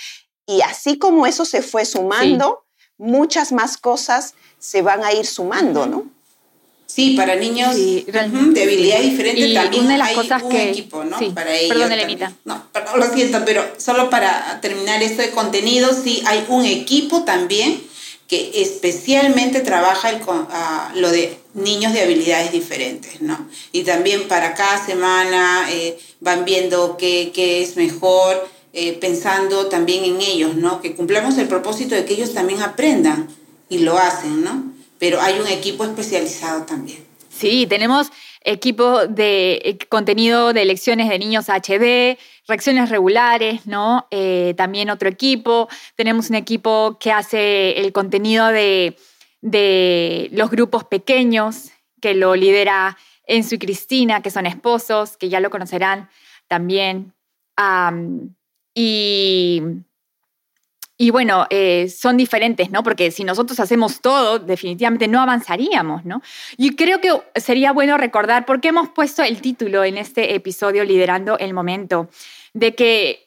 y 0.47 0.61
así 0.63 0.99
como 0.99 1.27
eso 1.27 1.45
se 1.45 1.61
fue 1.61 1.85
sumando, 1.85 2.65
sí. 2.69 2.95
muchas 2.99 3.53
más 3.53 3.77
cosas 3.77 4.35
se 4.59 4.81
van 4.81 5.05
a 5.05 5.13
ir 5.13 5.27
sumando, 5.27 5.87
¿no? 5.87 6.07
Sí, 6.87 7.15
para 7.17 7.35
niños 7.35 7.75
sí, 7.75 8.07
de 8.07 8.63
habilidades 8.63 9.11
diferentes 9.11 9.49
y 9.49 9.55
también 9.55 9.85
una 9.85 9.93
de 9.95 9.99
las 9.99 10.09
hay 10.09 10.15
cosas 10.15 10.43
un 10.45 10.51
que, 10.51 10.71
equipo, 10.71 11.05
¿no? 11.05 11.19
Sí, 11.19 11.31
para 11.31 11.55
ello. 11.55 11.69
perdón, 11.69 11.89
también. 11.89 12.09
Elenita. 12.09 12.33
No, 12.45 12.63
perdón, 12.73 13.01
lo 13.01 13.13
siento, 13.13 13.43
pero 13.45 13.65
solo 13.77 14.09
para 14.09 14.61
terminar 14.61 15.03
esto 15.03 15.21
de 15.21 15.33
contenido, 15.33 15.93
sí 15.93 16.23
hay 16.27 16.47
un 16.49 16.65
equipo 16.65 17.25
también 17.25 17.83
que 18.29 18.63
especialmente 18.63 19.61
trabaja 19.61 20.11
el, 20.11 20.21
uh, 20.23 20.99
lo 20.99 21.11
de 21.11 21.39
niños 21.55 21.93
de 21.93 22.03
habilidades 22.03 22.53
diferentes, 22.53 23.21
¿no? 23.21 23.49
Y 23.73 23.85
también 23.85 24.27
para 24.29 24.55
cada 24.55 24.85
semana 24.85 25.67
eh, 25.71 25.99
van 26.21 26.45
viendo 26.45 26.97
qué, 26.97 27.31
qué 27.33 27.63
es 27.63 27.77
mejor, 27.77 28.49
eh, 28.73 28.93
pensando 28.95 29.67
también 29.67 30.05
en 30.05 30.21
ellos, 30.21 30.57
¿no? 30.57 30.81
Que 30.83 30.95
cumplamos 30.95 31.39
el 31.39 31.49
propósito 31.49 31.95
de 31.95 32.05
que 32.05 32.15
ellos 32.15 32.35
también 32.35 32.63
aprendan 32.63 33.29
y 33.69 33.79
lo 33.79 33.97
hacen, 33.97 34.43
¿no? 34.43 34.73
Pero 34.99 35.21
hay 35.21 35.39
un 35.39 35.47
equipo 35.47 35.85
especializado 35.85 36.65
también. 36.65 37.05
Sí, 37.31 37.67
tenemos 37.69 38.09
equipo 38.47 39.07
de 39.07 39.61
eh, 39.65 39.79
contenido 39.89 40.53
de 40.53 40.65
lecciones 40.65 41.09
de 41.09 41.19
niños 41.19 41.49
HD, 41.49 42.17
reacciones 42.47 42.89
regulares, 42.89 43.67
¿no? 43.67 44.07
Eh, 44.11 44.55
también 44.57 44.89
otro 44.89 45.09
equipo. 45.09 45.69
Tenemos 45.97 46.31
un 46.31 46.37
equipo 46.37 46.97
que 46.99 47.13
hace 47.13 47.73
el 47.81 47.93
contenido 47.93 48.47
de, 48.49 48.97
de 49.43 50.31
los 50.33 50.51
grupos 50.51 50.85
pequeños, 50.85 51.73
que 52.01 52.15
lo 52.15 52.37
lidera 52.37 52.97
Enzo 53.27 53.57
y 53.57 53.59
Cristina, 53.59 54.23
que 54.23 54.31
son 54.31 54.47
esposos, 54.47 55.17
que 55.17 55.29
ya 55.29 55.41
lo 55.41 55.51
conocerán 55.51 56.09
también. 56.47 57.13
Y 58.75 59.63
y 60.99 61.11
bueno, 61.11 61.47
eh, 61.51 61.89
son 61.89 62.17
diferentes, 62.17 62.71
¿no? 62.71 62.83
Porque 62.83 63.11
si 63.11 63.23
nosotros 63.23 63.61
hacemos 63.61 64.01
todo, 64.01 64.39
definitivamente 64.39 65.09
no 65.09 65.21
avanzaríamos, 65.21 66.05
¿no? 66.07 66.23
Y 66.57 66.75
creo 66.75 67.01
que 67.01 67.11
sería 67.39 67.73
bueno 67.73 67.99
recordar 67.99 68.47
por 68.47 68.61
qué 68.61 68.69
hemos 68.69 68.89
puesto 68.89 69.23
el 69.23 69.43
título 69.43 69.85
en 69.85 69.99
este 69.99 70.35
episodio 70.35 70.85
Liderando 70.85 71.39
el 71.39 71.53
Momento, 71.53 72.09
de 72.55 72.75
que 72.75 73.27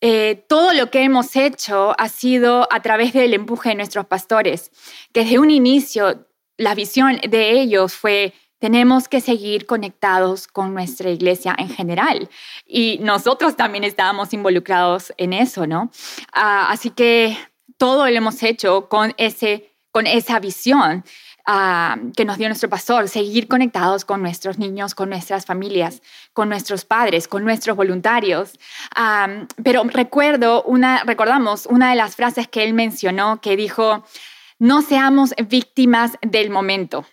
eh, 0.00 0.44
todo 0.48 0.72
lo 0.72 0.90
que 0.90 1.02
hemos 1.02 1.34
hecho 1.34 1.94
ha 1.98 2.08
sido 2.08 2.68
a 2.70 2.80
través 2.80 3.12
del 3.12 3.34
empuje 3.34 3.70
de 3.70 3.74
nuestros 3.74 4.06
pastores, 4.06 4.70
que 5.12 5.24
desde 5.24 5.40
un 5.40 5.50
inicio 5.50 6.26
la 6.56 6.74
visión 6.74 7.18
de 7.28 7.60
ellos 7.60 7.92
fue 7.92 8.34
tenemos 8.60 9.08
que 9.08 9.20
seguir 9.20 9.66
conectados 9.66 10.46
con 10.46 10.72
nuestra 10.74 11.10
iglesia 11.10 11.56
en 11.58 11.70
general. 11.70 12.28
Y 12.66 12.98
nosotros 13.02 13.56
también 13.56 13.84
estábamos 13.84 14.32
involucrados 14.32 15.12
en 15.16 15.32
eso, 15.32 15.66
¿no? 15.66 15.90
Ah, 16.32 16.68
así 16.70 16.90
que 16.90 17.36
todo 17.78 18.08
lo 18.08 18.16
hemos 18.16 18.42
hecho 18.42 18.88
con, 18.88 19.14
ese, 19.16 19.72
con 19.90 20.06
esa 20.06 20.38
visión 20.40 21.04
ah, 21.46 21.96
que 22.14 22.26
nos 22.26 22.36
dio 22.36 22.48
nuestro 22.48 22.68
pastor, 22.68 23.08
seguir 23.08 23.48
conectados 23.48 24.04
con 24.04 24.20
nuestros 24.20 24.58
niños, 24.58 24.94
con 24.94 25.08
nuestras 25.08 25.46
familias, 25.46 26.02
con 26.34 26.50
nuestros 26.50 26.84
padres, 26.84 27.28
con 27.28 27.44
nuestros 27.44 27.74
voluntarios. 27.74 28.58
Ah, 28.94 29.46
pero 29.64 29.84
recuerdo 29.84 30.62
una, 30.64 31.02
recordamos 31.04 31.64
una 31.64 31.88
de 31.88 31.96
las 31.96 32.14
frases 32.14 32.46
que 32.46 32.62
él 32.62 32.74
mencionó 32.74 33.40
que 33.40 33.56
dijo, 33.56 34.04
no 34.58 34.82
seamos 34.82 35.34
víctimas 35.48 36.18
del 36.20 36.50
momento, 36.50 37.06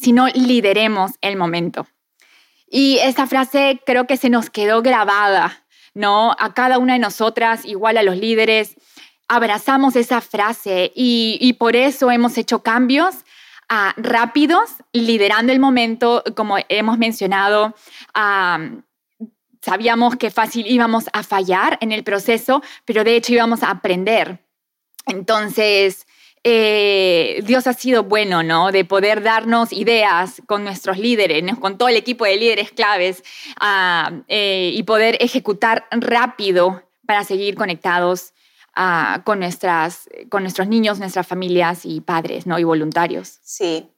sino 0.00 0.28
lideremos 0.28 1.12
el 1.20 1.36
momento. 1.36 1.86
Y 2.70 2.98
esa 2.98 3.26
frase 3.26 3.80
creo 3.84 4.06
que 4.06 4.16
se 4.16 4.30
nos 4.30 4.48
quedó 4.48 4.80
grabada, 4.80 5.64
¿no? 5.92 6.34
A 6.38 6.54
cada 6.54 6.78
una 6.78 6.94
de 6.94 7.00
nosotras, 7.00 7.64
igual 7.64 7.98
a 7.98 8.02
los 8.02 8.16
líderes, 8.16 8.76
abrazamos 9.28 9.96
esa 9.96 10.20
frase 10.20 10.92
y, 10.94 11.52
por 11.58 11.76
eso 11.76 12.10
hemos 12.10 12.38
hecho 12.38 12.62
cambios 12.62 13.14
ah, 13.68 13.92
rápidos, 13.96 14.70
liderando 14.92 15.52
el 15.52 15.60
momento, 15.60 16.24
como 16.34 16.56
hemos 16.68 16.98
mencionado. 16.98 17.74
sabíamos 19.62 20.16
que 20.16 20.30
fácil 20.30 20.66
íbamos 20.66 21.04
a 21.12 21.22
fallar 21.22 21.76
en 21.80 21.92
el 21.92 22.04
proceso, 22.04 22.62
pero 22.84 23.04
de 23.04 23.16
hecho 23.16 23.32
íbamos 23.34 23.62
a 23.62 23.70
aprender. 23.70 24.44
Entonces, 25.06 26.06
eh, 26.42 27.42
Dios 27.44 27.66
ha 27.66 27.74
sido 27.74 28.04
bueno, 28.04 28.42
¿no? 28.42 28.72
De 28.72 28.84
poder 28.84 29.22
darnos 29.22 29.72
ideas 29.72 30.40
con 30.46 30.64
nuestros 30.64 30.98
líderes, 30.98 31.42
con 31.58 31.76
todo 31.76 31.88
el 31.88 31.96
equipo 31.96 32.24
de 32.24 32.36
líderes 32.36 32.70
claves 32.70 33.22
ah, 33.60 34.10
eh, 34.28 34.70
y 34.74 34.82
poder 34.84 35.18
ejecutar 35.20 35.86
rápido 35.90 36.82
para 37.06 37.24
seguir 37.24 37.56
conectados 37.56 38.32
ah, 38.74 39.20
con, 39.24 39.40
nuestras, 39.40 40.08
con 40.30 40.42
nuestros 40.42 40.66
niños, 40.66 40.98
nuestras 40.98 41.26
familias 41.26 41.80
y 41.84 42.00
padres, 42.00 42.46
¿no? 42.46 42.58
Y 42.58 42.64
voluntarios. 42.64 43.38
Sí, 43.42 43.90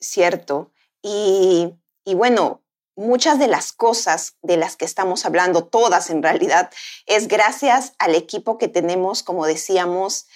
cierto. 0.00 0.72
Y, 1.00 1.68
y 2.04 2.14
bueno, 2.14 2.60
muchas 2.96 3.38
de 3.38 3.46
las 3.46 3.70
cosas 3.70 4.34
de 4.42 4.56
las 4.56 4.74
que 4.74 4.84
estamos 4.84 5.24
hablando, 5.24 5.64
todas 5.64 6.10
en 6.10 6.24
realidad, 6.24 6.70
es 7.06 7.28
gracias 7.28 7.92
al 8.00 8.16
equipo 8.16 8.58
que 8.58 8.66
tenemos, 8.66 9.22
como 9.22 9.46
decíamos, 9.46 10.26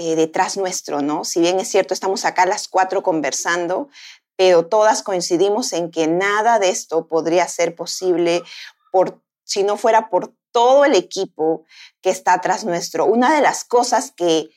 eh, 0.00 0.14
detrás 0.14 0.56
nuestro, 0.56 1.02
¿no? 1.02 1.24
Si 1.24 1.40
bien 1.40 1.58
es 1.58 1.66
cierto, 1.66 1.92
estamos 1.92 2.24
acá 2.24 2.46
las 2.46 2.68
cuatro 2.68 3.02
conversando, 3.02 3.88
pero 4.36 4.64
todas 4.64 5.02
coincidimos 5.02 5.72
en 5.72 5.90
que 5.90 6.06
nada 6.06 6.60
de 6.60 6.68
esto 6.68 7.08
podría 7.08 7.48
ser 7.48 7.74
posible 7.74 8.44
por, 8.92 9.20
si 9.42 9.64
no 9.64 9.76
fuera 9.76 10.08
por 10.08 10.32
todo 10.52 10.84
el 10.84 10.94
equipo 10.94 11.64
que 12.00 12.10
está 12.10 12.34
atrás 12.34 12.64
nuestro. 12.64 13.06
Una 13.06 13.34
de 13.34 13.40
las 13.40 13.64
cosas 13.64 14.12
que, 14.12 14.50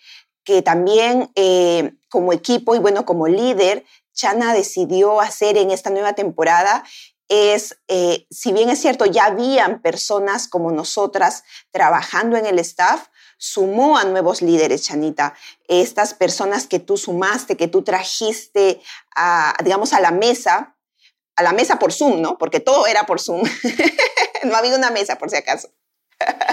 que 0.44 0.62
también 0.62 1.32
eh, 1.34 1.96
como 2.08 2.34
equipo 2.34 2.76
y 2.76 2.80
bueno, 2.80 3.04
como 3.04 3.28
líder, 3.28 3.84
Chana 4.14 4.54
decidió 4.54 5.22
hacer 5.22 5.58
en 5.58 5.72
esta 5.72 5.90
nueva 5.90 6.14
temporada 6.14 6.84
es, 7.30 7.80
eh, 7.88 8.28
si 8.30 8.54
bien 8.54 8.70
es 8.70 8.80
cierto, 8.80 9.08
ya 9.08 9.26
habían 9.26 9.82
personas 9.82 10.48
como 10.48 10.70
nosotras 10.72 11.46
trabajando 11.72 12.38
en 12.38 12.46
el 12.46 12.60
staff, 12.60 13.08
sumó 13.42 13.98
a 13.98 14.04
nuevos 14.04 14.44
líderes, 14.44 14.84
Chanita. 14.84 15.34
Estas 15.68 16.14
personas 16.14 16.68
que 16.68 16.78
tú 16.78 16.96
sumaste, 16.96 17.58
que 17.58 17.68
tú 17.68 17.82
trajiste, 17.82 18.80
a, 19.16 19.56
digamos, 19.64 19.94
a 19.94 20.00
la 20.00 20.12
mesa, 20.12 20.78
a 21.36 21.42
la 21.42 21.52
mesa 21.52 21.80
por 21.80 21.92
Zoom, 21.92 22.22
¿no? 22.22 22.38
Porque 22.38 22.60
todo 22.60 22.86
era 22.86 23.08
por 23.08 23.20
Zoom. 23.20 23.42
no 24.44 24.56
había 24.56 24.76
una 24.76 24.92
mesa, 24.92 25.18
por 25.18 25.32
si 25.32 25.38
acaso. 25.38 25.70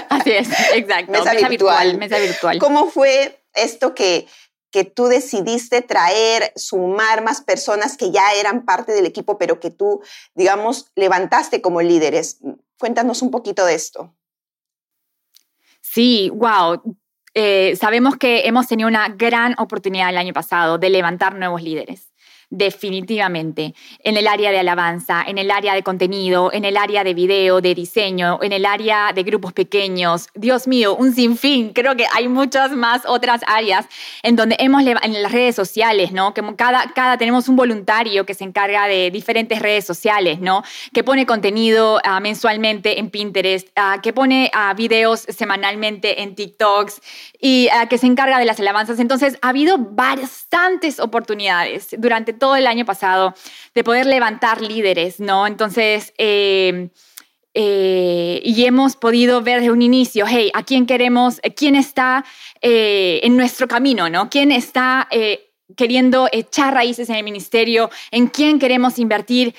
Así 0.09 0.31
es, 0.31 0.49
exacto. 0.73 1.11
Mesa, 1.11 1.33
virtual. 1.47 1.97
Mesa 1.99 2.17
virtual. 2.17 2.57
¿Cómo 2.57 2.89
fue 2.89 3.39
esto 3.53 3.93
que, 3.93 4.27
que 4.71 4.83
tú 4.83 5.05
decidiste 5.05 5.83
traer, 5.83 6.51
sumar 6.55 7.23
más 7.23 7.41
personas 7.41 7.97
que 7.97 8.09
ya 8.09 8.33
eran 8.33 8.65
parte 8.65 8.93
del 8.93 9.05
equipo, 9.05 9.37
pero 9.37 9.59
que 9.59 9.69
tú, 9.69 10.01
digamos, 10.33 10.87
levantaste 10.95 11.61
como 11.61 11.83
líderes? 11.83 12.39
Cuéntanos 12.79 13.21
un 13.21 13.29
poquito 13.29 13.63
de 13.63 13.75
esto. 13.75 14.15
Sí, 15.91 16.29
wow. 16.35 16.81
Eh, 17.33 17.75
sabemos 17.75 18.15
que 18.15 18.47
hemos 18.47 18.67
tenido 18.67 18.87
una 18.87 19.09
gran 19.09 19.55
oportunidad 19.57 20.09
el 20.09 20.17
año 20.17 20.33
pasado 20.33 20.77
de 20.77 20.89
levantar 20.91 21.35
nuevos 21.35 21.63
líderes 21.63 22.08
definitivamente, 22.49 23.75
en 24.03 24.17
el 24.17 24.27
área 24.27 24.51
de 24.51 24.59
alabanza, 24.59 25.23
en 25.27 25.37
el 25.37 25.51
área 25.51 25.73
de 25.73 25.83
contenido, 25.83 26.51
en 26.51 26.65
el 26.65 26.77
área 26.77 27.03
de 27.03 27.13
video, 27.13 27.61
de 27.61 27.75
diseño, 27.75 28.39
en 28.41 28.53
el 28.53 28.65
área 28.65 29.13
de 29.13 29.23
grupos 29.23 29.53
pequeños. 29.53 30.27
Dios 30.33 30.67
mío, 30.67 30.95
un 30.95 31.13
sinfín. 31.13 31.73
Creo 31.73 31.95
que 31.95 32.05
hay 32.13 32.27
muchas 32.27 32.71
más 32.71 33.03
otras 33.05 33.41
áreas 33.45 33.85
en 34.23 34.35
donde 34.35 34.55
hemos, 34.59 34.83
en 34.83 35.21
las 35.21 35.31
redes 35.31 35.55
sociales, 35.55 36.11
¿no? 36.11 36.33
Cada, 36.55 36.91
cada 36.93 37.17
tenemos 37.17 37.47
un 37.49 37.55
voluntario 37.55 38.25
que 38.25 38.33
se 38.33 38.43
encarga 38.43 38.87
de 38.87 39.11
diferentes 39.11 39.59
redes 39.59 39.85
sociales, 39.85 40.39
¿no? 40.39 40.63
Que 40.93 41.03
pone 41.03 41.25
contenido 41.25 41.99
ah, 42.03 42.19
mensualmente 42.19 42.99
en 42.99 43.09
Pinterest, 43.11 43.67
ah, 43.75 43.99
que 44.01 44.11
pone 44.13 44.51
uh, 44.55 44.75
videos 44.75 45.21
semanalmente 45.21 46.23
en 46.23 46.35
TikToks 46.35 47.01
y 47.39 47.69
que 47.89 47.97
se 47.97 48.07
encarga 48.07 48.39
de 48.39 48.45
las 48.45 48.59
alabanzas. 48.59 48.99
Entonces, 48.99 49.37
ha 49.41 49.49
habido 49.49 49.77
bastantes 49.77 50.99
oportunidades 50.99 51.89
durante 51.97 52.33
todo 52.39 52.55
el 52.55 52.65
año 52.65 52.85
pasado 52.85 53.35
de 53.75 53.83
poder 53.83 54.05
levantar 54.05 54.61
líderes, 54.61 55.19
¿no? 55.19 55.45
Entonces, 55.45 56.13
eh, 56.17 56.89
eh, 57.53 58.41
y 58.43 58.65
hemos 58.65 58.95
podido 58.95 59.41
ver 59.41 59.59
desde 59.59 59.71
un 59.71 59.81
inicio, 59.81 60.25
hey, 60.27 60.49
¿a 60.53 60.63
quién 60.63 60.85
queremos, 60.85 61.39
quién 61.55 61.75
está 61.75 62.25
eh, 62.61 63.19
en 63.23 63.37
nuestro 63.37 63.67
camino, 63.67 64.09
¿no? 64.09 64.29
¿Quién 64.29 64.51
está 64.51 65.07
queriendo 65.75 66.27
echar 66.31 66.73
raíces 66.73 67.09
en 67.09 67.15
el 67.15 67.23
ministerio? 67.23 67.89
¿En 68.11 68.27
quién 68.27 68.59
queremos 68.59 68.99
invertir? 68.99 69.55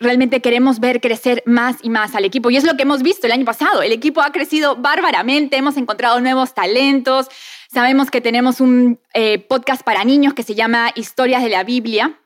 realmente 0.00 0.40
queremos 0.40 0.78
ver 0.78 1.00
crecer 1.00 1.42
más 1.44 1.76
y 1.82 1.90
más 1.90 2.14
al 2.14 2.24
equipo. 2.24 2.50
Y 2.50 2.56
es 2.56 2.64
lo 2.64 2.76
que 2.76 2.82
hemos 2.82 3.02
visto 3.02 3.26
el 3.26 3.32
año 3.32 3.44
pasado. 3.44 3.82
El 3.82 3.92
equipo 3.92 4.22
ha 4.22 4.30
crecido 4.30 4.76
bárbaramente, 4.76 5.56
hemos 5.56 5.76
encontrado 5.76 6.20
nuevos 6.20 6.54
talentos, 6.54 7.28
Sabemos 7.70 8.10
que 8.10 8.22
tenemos 8.22 8.62
un 8.62 8.98
eh, 9.12 9.38
podcast 9.38 9.82
para 9.82 10.02
niños 10.02 10.32
que 10.32 10.42
se 10.42 10.54
llama 10.54 10.90
Historias 10.94 11.42
de 11.42 11.50
la 11.50 11.64
Biblia. 11.64 12.18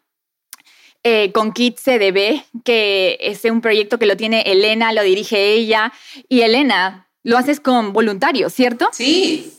Eh, 1.05 1.33
con 1.33 1.53
Kids 1.53 1.83
CDB, 1.83 2.45
que 2.65 3.19
es 3.21 3.45
un 3.45 3.61
proyecto 3.61 3.99
que 3.99 4.07
lo 4.07 4.17
tiene 4.17 4.43
Elena, 4.43 4.93
lo 4.93 5.03
dirige 5.03 5.53
ella. 5.53 5.93
Y 6.29 6.43
Elena, 6.43 7.09
lo 7.25 7.39
haces 7.39 7.59
con 7.59 7.93
voluntarios, 7.93 8.55
¿cierto? 8.55 8.89
Sí, 8.93 9.53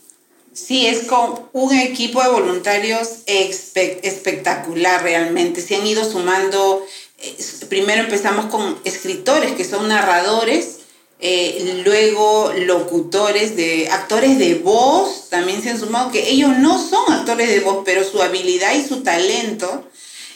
sí, 0.54 0.86
es 0.86 1.04
con 1.04 1.48
un 1.52 1.74
equipo 1.74 2.22
de 2.22 2.30
voluntarios 2.30 3.18
espectacular 3.26 5.02
realmente. 5.02 5.60
Se 5.60 5.76
han 5.76 5.86
ido 5.86 6.10
sumando, 6.10 6.86
eh, 7.18 7.36
primero 7.68 8.02
empezamos 8.02 8.46
con 8.46 8.78
escritores 8.84 9.52
que 9.52 9.64
son 9.64 9.88
narradores 9.88 10.78
eh, 11.20 11.80
luego 11.86 12.52
locutores 12.66 13.56
de 13.56 13.88
actores 13.88 14.38
de 14.38 14.56
voz 14.56 15.30
también 15.30 15.62
se 15.62 15.70
han 15.70 15.78
sumado 15.78 16.10
que 16.10 16.28
ellos 16.28 16.58
no 16.58 16.76
son 16.76 17.12
actores 17.12 17.48
de 17.48 17.60
voz 17.60 17.82
pero 17.84 18.04
su 18.04 18.20
habilidad 18.20 18.74
y 18.74 18.86
su 18.86 19.02
talento 19.02 19.88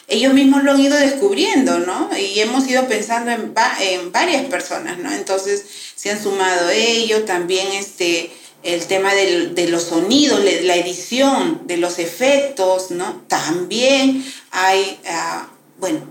ellos 0.07 0.33
mismos 0.33 0.63
lo 0.63 0.71
han 0.71 0.79
ido 0.79 0.97
descubriendo 0.97 1.79
no 1.79 2.09
y 2.17 2.39
hemos 2.39 2.65
ido 2.67 2.87
pensando 2.87 3.29
en, 3.29 3.53
en 3.81 4.11
varias 4.11 4.45
personas 4.45 4.97
no 4.97 5.11
entonces 5.11 5.63
se 5.95 6.11
han 6.11 6.23
sumado 6.23 6.69
ellos 6.69 7.25
también 7.25 7.67
este 7.73 8.31
el 8.63 8.85
tema 8.87 9.13
de 9.13 9.67
los 9.69 9.83
sonidos, 9.83 10.41
la 10.63 10.75
edición 10.75 11.61
de 11.65 11.77
los 11.77 11.99
efectos, 11.99 12.91
¿no? 12.91 13.21
También 13.27 14.25
hay 14.51 14.99
ah, 15.07 15.47
bueno, 15.79 16.01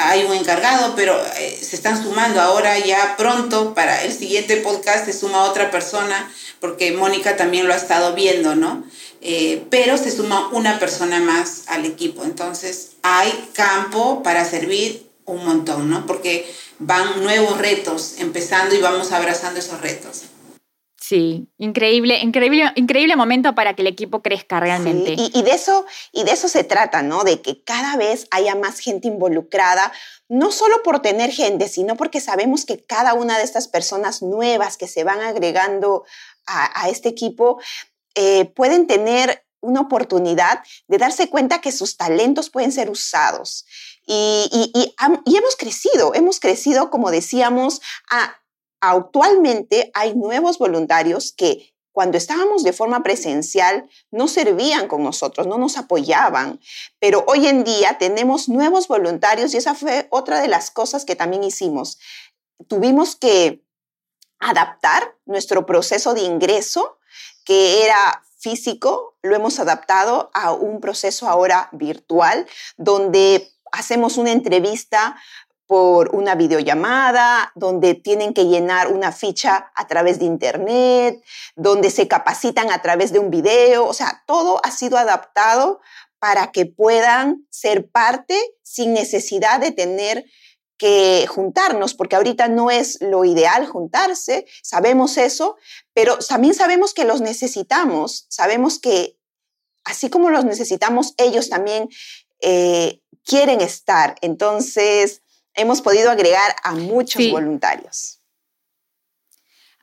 hay 0.00 0.24
un 0.24 0.32
encargado, 0.32 0.94
pero 0.96 1.20
eh, 1.38 1.58
se 1.60 1.76
están 1.76 2.02
sumando 2.02 2.40
ahora 2.40 2.78
ya 2.78 3.14
pronto 3.16 3.74
para 3.74 4.02
el 4.04 4.12
siguiente 4.12 4.56
podcast 4.56 5.04
se 5.04 5.12
suma 5.12 5.44
otra 5.44 5.70
persona, 5.70 6.30
porque 6.60 6.92
Mónica 6.92 7.36
también 7.36 7.66
lo 7.66 7.74
ha 7.74 7.76
estado 7.76 8.14
viendo, 8.14 8.54
¿no? 8.54 8.84
Eh, 9.20 9.64
pero 9.70 9.98
se 9.98 10.10
suma 10.10 10.48
una 10.52 10.78
persona 10.78 11.20
más 11.20 11.64
al 11.66 11.84
equipo. 11.84 12.24
Entonces 12.24 12.92
hay 13.02 13.30
campo 13.52 14.22
para 14.22 14.44
servir 14.44 15.06
un 15.26 15.44
montón, 15.44 15.90
¿no? 15.90 16.06
Porque 16.06 16.50
van 16.78 17.22
nuevos 17.22 17.58
retos 17.58 18.14
empezando 18.18 18.74
y 18.74 18.80
vamos 18.80 19.12
abrazando 19.12 19.60
esos 19.60 19.80
retos. 19.82 20.22
Sí, 21.08 21.48
increíble, 21.56 22.18
increíble, 22.18 22.70
increíble 22.74 23.16
momento 23.16 23.54
para 23.54 23.74
que 23.74 23.80
el 23.80 23.88
equipo 23.88 24.20
crezca 24.20 24.60
realmente. 24.60 25.14
y, 25.16 25.42
de 25.42 25.52
eso, 25.52 25.86
y 26.12 26.24
de 26.24 26.32
eso 26.32 26.48
se 26.48 26.64
trata, 26.64 27.00
¿no? 27.00 27.24
De 27.24 27.40
que 27.40 27.62
cada 27.64 27.96
vez 27.96 28.26
haya 28.30 28.54
más 28.54 28.78
gente 28.78 29.08
involucrada, 29.08 29.90
no 30.28 30.52
solo 30.52 30.82
por 30.82 31.00
tener 31.00 31.30
gente, 31.30 31.66
sino 31.68 31.96
porque 31.96 32.20
sabemos 32.20 32.66
que 32.66 32.84
cada 32.84 33.14
una 33.14 33.38
de 33.38 33.44
estas 33.44 33.68
personas 33.68 34.20
nuevas 34.20 34.76
que 34.76 34.86
se 34.86 35.02
van 35.02 35.22
agregando 35.22 36.04
a, 36.46 36.90
este 36.90 37.08
equipo 37.08 37.58
eh, 38.14 38.44
pueden 38.44 38.86
tener 38.86 39.46
una 39.60 39.80
oportunidad 39.80 40.62
de 40.88 40.98
darse 40.98 41.30
cuenta 41.30 41.62
que 41.62 41.72
sus 41.72 41.96
talentos 41.96 42.50
pueden 42.50 42.70
ser 42.70 42.90
usados. 42.90 43.64
Y, 44.04 44.70
y, 44.74 44.94
hemos 45.36 45.56
crecido, 45.56 46.12
hemos 46.12 46.38
crecido, 46.38 46.90
como 46.90 47.10
decíamos, 47.10 47.80
a 48.10 48.36
Actualmente 48.80 49.90
hay 49.94 50.14
nuevos 50.14 50.58
voluntarios 50.58 51.32
que 51.32 51.74
cuando 51.92 52.16
estábamos 52.16 52.62
de 52.62 52.72
forma 52.72 53.02
presencial 53.02 53.88
no 54.12 54.28
servían 54.28 54.86
con 54.86 55.02
nosotros, 55.02 55.48
no 55.48 55.58
nos 55.58 55.76
apoyaban, 55.76 56.60
pero 57.00 57.24
hoy 57.26 57.48
en 57.48 57.64
día 57.64 57.98
tenemos 57.98 58.48
nuevos 58.48 58.86
voluntarios 58.86 59.52
y 59.52 59.56
esa 59.56 59.74
fue 59.74 60.06
otra 60.10 60.40
de 60.40 60.46
las 60.46 60.70
cosas 60.70 61.04
que 61.04 61.16
también 61.16 61.42
hicimos. 61.42 61.98
Tuvimos 62.68 63.16
que 63.16 63.64
adaptar 64.38 65.16
nuestro 65.26 65.66
proceso 65.66 66.14
de 66.14 66.22
ingreso, 66.22 66.98
que 67.44 67.84
era 67.84 68.22
físico, 68.38 69.16
lo 69.22 69.34
hemos 69.34 69.58
adaptado 69.58 70.30
a 70.34 70.52
un 70.52 70.80
proceso 70.80 71.28
ahora 71.28 71.68
virtual, 71.72 72.46
donde 72.76 73.50
hacemos 73.72 74.16
una 74.16 74.30
entrevista 74.30 75.16
por 75.68 76.16
una 76.16 76.34
videollamada, 76.34 77.52
donde 77.54 77.94
tienen 77.94 78.32
que 78.32 78.46
llenar 78.46 78.90
una 78.90 79.12
ficha 79.12 79.70
a 79.74 79.86
través 79.86 80.18
de 80.18 80.24
Internet, 80.24 81.22
donde 81.56 81.90
se 81.90 82.08
capacitan 82.08 82.72
a 82.72 82.80
través 82.80 83.12
de 83.12 83.18
un 83.18 83.30
video, 83.30 83.86
o 83.86 83.92
sea, 83.92 84.24
todo 84.26 84.60
ha 84.64 84.70
sido 84.70 84.96
adaptado 84.96 85.80
para 86.18 86.52
que 86.52 86.64
puedan 86.64 87.46
ser 87.50 87.90
parte 87.90 88.34
sin 88.62 88.94
necesidad 88.94 89.60
de 89.60 89.70
tener 89.70 90.24
que 90.78 91.26
juntarnos, 91.28 91.92
porque 91.92 92.16
ahorita 92.16 92.48
no 92.48 92.70
es 92.70 92.96
lo 93.02 93.26
ideal 93.26 93.66
juntarse, 93.66 94.46
sabemos 94.62 95.18
eso, 95.18 95.56
pero 95.92 96.18
también 96.18 96.54
sabemos 96.54 96.94
que 96.94 97.04
los 97.04 97.20
necesitamos, 97.20 98.24
sabemos 98.30 98.78
que 98.78 99.18
así 99.84 100.08
como 100.08 100.30
los 100.30 100.46
necesitamos, 100.46 101.12
ellos 101.18 101.50
también 101.50 101.90
eh, 102.40 103.02
quieren 103.22 103.60
estar. 103.60 104.14
Entonces, 104.22 105.22
hemos 105.58 105.82
podido 105.82 106.10
agregar 106.10 106.56
a 106.62 106.72
muchos 106.72 107.30
voluntarios. 107.30 108.18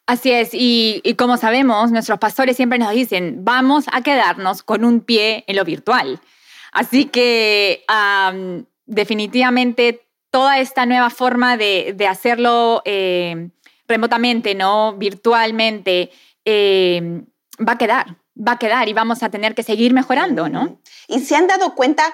Así 0.08 0.32
es, 0.32 0.50
y, 0.54 1.02
como 1.18 1.38
sabemos, 1.38 1.92
nuestros 1.92 2.20
pastores 2.20 2.56
siempre 2.56 2.78
nos 2.78 2.92
dicen, 2.92 3.44
vamos 3.44 3.86
a 3.92 4.02
quedarnos 4.02 4.62
con 4.62 4.86
un 4.86 5.02
pie 5.02 5.44
en 5.48 5.56
lo 5.56 5.66
virtual. 5.66 6.22
Así 6.72 7.06
que 7.06 7.84
definitivamente 8.86 10.08
toda 10.30 10.60
esta 10.60 10.86
nueva 10.86 11.10
forma 11.10 11.58
de, 11.58 12.08
hacerlo 12.08 12.84
eh, 12.86 13.50
remotamente, 13.88 14.54
¿no? 14.54 14.94
Virtualmente, 14.94 16.12
eh, 16.44 17.24
va 17.68 17.74
a 17.74 17.78
quedar, 17.80 18.18
va 18.38 18.54
a 18.54 18.60
quedar 18.60 18.88
y 18.88 18.94
vamos 18.94 19.24
a 19.24 19.30
tener 19.30 19.56
que 19.56 19.64
seguir 19.64 19.94
mejorando, 19.94 20.50
¿no? 20.50 20.80
Y 21.08 21.22
se 21.22 21.36
han 21.36 21.48
dado 21.48 21.74
cuenta 21.74 22.14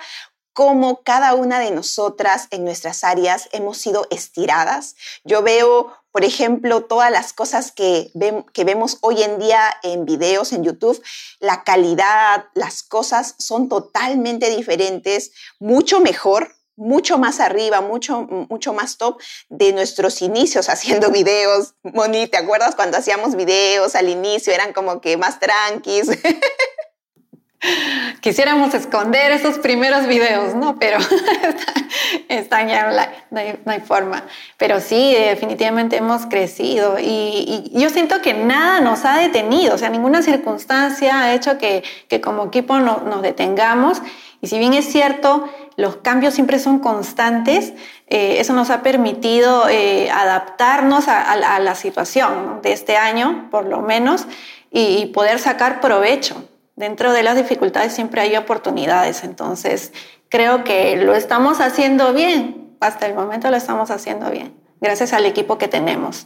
cómo 0.61 1.01
cada 1.01 1.33
una 1.33 1.59
de 1.59 1.71
nosotras 1.71 2.47
en 2.51 2.63
nuestras 2.65 3.03
áreas 3.03 3.49
hemos 3.51 3.79
sido 3.79 4.05
estiradas. 4.11 4.95
Yo 5.23 5.41
veo, 5.41 5.91
por 6.11 6.23
ejemplo, 6.23 6.83
todas 6.83 7.09
las 7.09 7.33
cosas 7.33 7.71
que, 7.71 8.11
que 8.53 8.63
vemos 8.63 8.99
hoy 9.01 9.23
en 9.23 9.39
día 9.39 9.73
en 9.81 10.05
videos 10.05 10.53
en 10.53 10.63
YouTube, 10.63 11.01
la 11.39 11.63
calidad, 11.63 12.45
las 12.53 12.83
cosas 12.83 13.33
son 13.39 13.69
totalmente 13.69 14.55
diferentes, 14.55 15.31
mucho 15.59 15.99
mejor 15.99 16.53
mucho 16.77 17.19
más 17.19 17.39
arriba, 17.39 17.81
mucho, 17.81 18.21
mucho 18.21 18.73
más 18.73 18.97
top 18.97 19.21
de 19.49 19.71
nuestros 19.73 20.21
inicios 20.21 20.67
haciendo 20.69 21.11
videos. 21.11 21.75
Moni, 21.83 22.27
¿te 22.27 22.37
acuerdas 22.37 22.75
cuando 22.75 22.97
hacíamos 22.97 23.35
videos 23.35 23.93
al 23.93 24.09
inicio? 24.09 24.53
Eran 24.53 24.73
como 24.73 24.99
que 24.99 25.17
más 25.17 25.39
tranquis. 25.39 26.07
Quisiéramos 28.21 28.73
esconder 28.73 29.31
esos 29.31 29.59
primeros 29.59 30.07
videos, 30.07 30.55
¿no? 30.55 30.77
Pero 30.79 30.97
están 32.27 32.67
ya 32.67 33.11
no 33.29 33.39
hay, 33.71 33.79
forma. 33.81 34.23
Pero 34.57 34.79
sí, 34.79 35.13
definitivamente 35.13 35.97
hemos 35.97 36.25
crecido 36.25 36.97
y, 36.99 37.71
yo 37.73 37.89
siento 37.89 38.21
que 38.21 38.33
nada 38.33 38.79
nos 38.79 39.05
ha 39.05 39.17
detenido, 39.17 39.75
o 39.75 39.77
sea, 39.77 39.89
ninguna 39.89 40.21
circunstancia 40.21 41.21
ha 41.21 41.33
hecho 41.33 41.57
que, 41.57 41.83
como 42.23 42.45
equipo 42.45 42.79
nos 42.79 43.21
detengamos. 43.21 44.01
Y 44.41 44.47
si 44.47 44.57
bien 44.57 44.73
es 44.73 44.85
cierto, 44.85 45.47
los 45.75 45.97
cambios 45.97 46.33
siempre 46.33 46.57
son 46.57 46.79
constantes, 46.79 47.73
eh, 48.07 48.37
eso 48.39 48.53
nos 48.53 48.71
ha 48.71 48.81
permitido 48.81 49.69
eh, 49.69 50.09
adaptarnos 50.09 51.07
a, 51.07 51.59
la 51.59 51.75
situación 51.75 52.59
de 52.63 52.73
este 52.73 52.97
año, 52.97 53.49
por 53.51 53.65
lo 53.65 53.81
menos, 53.81 54.25
y 54.71 55.07
poder 55.07 55.37
sacar 55.37 55.79
provecho 55.79 56.47
dentro 56.75 57.13
de 57.13 57.23
las 57.23 57.35
dificultades 57.35 57.93
siempre 57.93 58.21
hay 58.21 58.35
oportunidades, 58.35 59.23
entonces 59.23 59.93
creo 60.29 60.63
que 60.63 60.95
lo 60.97 61.13
estamos 61.13 61.59
haciendo 61.61 62.13
bien, 62.13 62.75
hasta 62.79 63.07
el 63.07 63.13
momento 63.13 63.49
lo 63.49 63.57
estamos 63.57 63.91
haciendo 63.91 64.29
bien, 64.31 64.55
gracias 64.79 65.13
al 65.13 65.25
equipo 65.25 65.57
que 65.57 65.67
tenemos. 65.67 66.25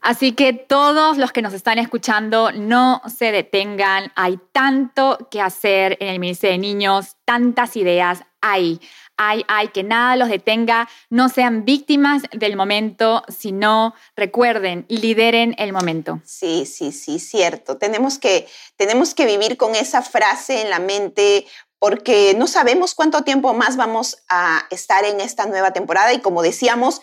Así 0.00 0.32
que 0.32 0.52
todos 0.52 1.16
los 1.16 1.32
que 1.32 1.40
nos 1.40 1.54
están 1.54 1.78
escuchando, 1.78 2.52
no 2.52 3.00
se 3.06 3.32
detengan. 3.32 4.12
Hay 4.16 4.38
tanto 4.52 5.16
que 5.30 5.40
hacer 5.40 5.96
en 5.98 6.08
el 6.08 6.18
Ministerio 6.18 6.56
de 6.56 6.58
Niños, 6.58 7.16
tantas 7.24 7.74
ideas 7.74 8.22
hay 8.42 8.78
hay, 9.16 9.44
hay, 9.48 9.68
que 9.68 9.82
nada 9.82 10.16
los 10.16 10.28
detenga, 10.28 10.88
no 11.10 11.28
sean 11.28 11.64
víctimas 11.64 12.22
del 12.32 12.56
momento, 12.56 13.22
sino 13.28 13.94
recuerden, 14.16 14.86
lideren 14.88 15.54
el 15.58 15.72
momento. 15.72 16.20
Sí, 16.24 16.66
sí, 16.66 16.92
sí, 16.92 17.18
cierto. 17.18 17.76
Tenemos 17.76 18.18
que, 18.18 18.46
tenemos 18.76 19.14
que 19.14 19.26
vivir 19.26 19.56
con 19.56 19.74
esa 19.74 20.02
frase 20.02 20.62
en 20.62 20.70
la 20.70 20.78
mente 20.78 21.46
porque 21.78 22.34
no 22.36 22.46
sabemos 22.46 22.94
cuánto 22.94 23.24
tiempo 23.24 23.52
más 23.52 23.76
vamos 23.76 24.22
a 24.28 24.66
estar 24.70 25.04
en 25.04 25.20
esta 25.20 25.46
nueva 25.46 25.72
temporada 25.72 26.12
y 26.14 26.20
como 26.20 26.42
decíamos, 26.42 27.02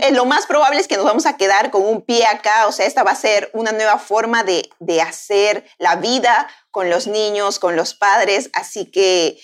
eh, 0.00 0.12
lo 0.12 0.26
más 0.26 0.46
probable 0.46 0.80
es 0.80 0.86
que 0.86 0.96
nos 0.96 1.06
vamos 1.06 1.26
a 1.26 1.36
quedar 1.36 1.70
con 1.70 1.82
un 1.82 2.02
pie 2.02 2.26
acá, 2.26 2.66
o 2.66 2.72
sea, 2.72 2.86
esta 2.86 3.02
va 3.02 3.12
a 3.12 3.16
ser 3.16 3.50
una 3.52 3.72
nueva 3.72 3.98
forma 3.98 4.44
de, 4.44 4.68
de 4.78 5.00
hacer 5.00 5.64
la 5.78 5.96
vida 5.96 6.48
con 6.70 6.90
los 6.90 7.06
niños, 7.06 7.58
con 7.58 7.74
los 7.74 7.94
padres, 7.94 8.50
así 8.52 8.86
que 8.86 9.38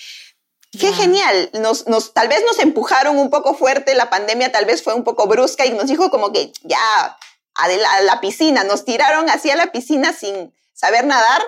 Qué 0.73 0.93
genial. 0.93 1.51
Nos, 1.55 1.87
nos, 1.87 2.13
tal 2.13 2.29
vez 2.29 2.43
nos 2.47 2.59
empujaron 2.59 3.19
un 3.19 3.31
poco 3.31 3.55
fuerte, 3.55 3.95
la 3.95 4.11
pandemia 4.11 4.53
tal 4.53 4.65
vez 4.65 4.83
fue 4.83 4.95
un 4.95 5.05
poco 5.05 5.27
brusca 5.27 5.65
y 5.65 5.71
nos 5.71 5.87
dijo 5.87 6.11
como 6.11 6.33
que 6.33 6.53
ya 6.63 7.17
a 7.57 8.03
la, 8.03 8.21
piscina, 8.21 8.65
nos 8.65 8.85
tiraron 8.85 9.29
hacia 9.31 9.57
la 9.57 9.73
piscina 9.73 10.13
sin 10.13 10.53
saber 10.75 11.07
nadar, 11.07 11.43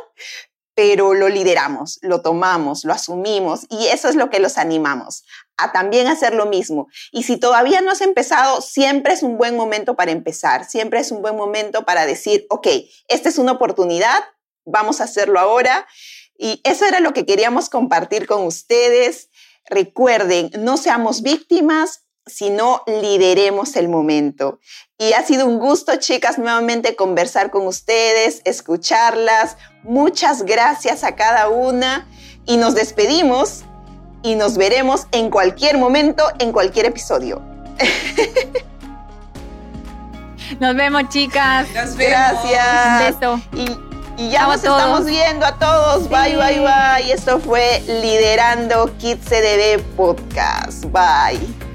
pero 0.75 1.13
lo 1.13 1.29
lideramos, 1.29 1.99
lo 2.03 2.23
tomamos, 2.23 2.85
lo 2.85 2.95
asumimos 2.95 3.67
y 3.69 3.89
eso 3.89 4.09
es 4.09 4.15
lo 4.15 4.31
que 4.31 4.39
los 4.39 4.59
animamos 4.59 5.25
a 5.57 5.73
también 5.73 6.07
hacer 6.07 6.35
lo 6.35 6.47
mismo. 6.47 6.87
Y 7.11 7.25
si 7.25 7.37
todavía 7.37 7.81
no 7.81 7.91
has 7.91 8.01
empezado, 8.01 8.61
siempre 8.61 9.13
es 9.13 9.23
un 9.23 9.37
buen 9.37 9.57
momento 9.57 9.97
para 9.97 10.13
empezar, 10.13 10.65
siempre 10.65 11.01
es 11.01 11.11
un 11.11 11.21
buen 11.21 11.37
momento 11.37 11.85
para 11.85 12.07
decir, 12.07 12.47
ok, 12.49 12.69
esta 13.09 13.29
es 13.29 13.39
una 13.39 13.53
oportunidad, 13.53 14.25
vamos 14.65 15.01
a 15.01 15.05
hacerlo 15.05 15.41
ahora 15.41 15.87
y 16.39 16.61
eso 16.65 16.85
era 16.87 17.01
lo 17.01 17.13
que 17.13 17.27
queríamos 17.27 17.69
compartir 17.69 18.27
con 18.27 18.45
ustedes. 18.45 19.29
Recuerden, 19.69 20.51
no 20.61 20.77
seamos 20.77 21.23
víctimas, 21.23 22.05
sino 22.27 22.83
lideremos 22.87 23.75
el 23.77 23.89
momento. 23.89 24.61
Y 24.99 25.13
ha 25.15 25.25
sido 25.25 25.47
un 25.47 25.59
gusto, 25.59 25.97
chicas, 25.97 26.39
nuevamente 26.39 26.95
conversar 26.95 27.51
con 27.51 27.67
ustedes, 27.67 28.41
escucharlas. 28.45 29.57
Muchas 29.83 30.45
gracias 30.45 31.03
a 31.03 31.17
cada 31.17 31.49
una 31.49 32.09
y 32.47 32.57
nos 32.57 32.75
despedimos 32.75 33.65
y 34.23 34.37
nos 34.37 34.57
veremos 34.57 35.07
en 35.13 35.31
cualquier 35.31 35.77
momento, 35.77 36.25
en 36.39 36.53
cualquier 36.53 36.87
episodio. 36.87 37.43
Nos 40.61 40.75
vemos, 40.75 41.09
chicas. 41.11 41.69
Gracias. 41.73 42.43
Un 42.43 43.21
beso. 43.21 43.41
Y 43.53 43.88
ya 44.19 44.47
nos 44.47 44.57
estamos 44.57 45.07
viendo 45.07 45.47
a 45.47 45.53
todos. 45.59 46.09
Bye, 46.09 46.37
bye, 46.37 46.61
bye. 46.61 47.13
Esto 47.13 47.39
fue 47.39 47.81
Liderando 47.87 48.91
Kids 48.99 49.25
CDB 49.27 49.81
Podcast. 49.97 50.85
Bye. 50.87 51.68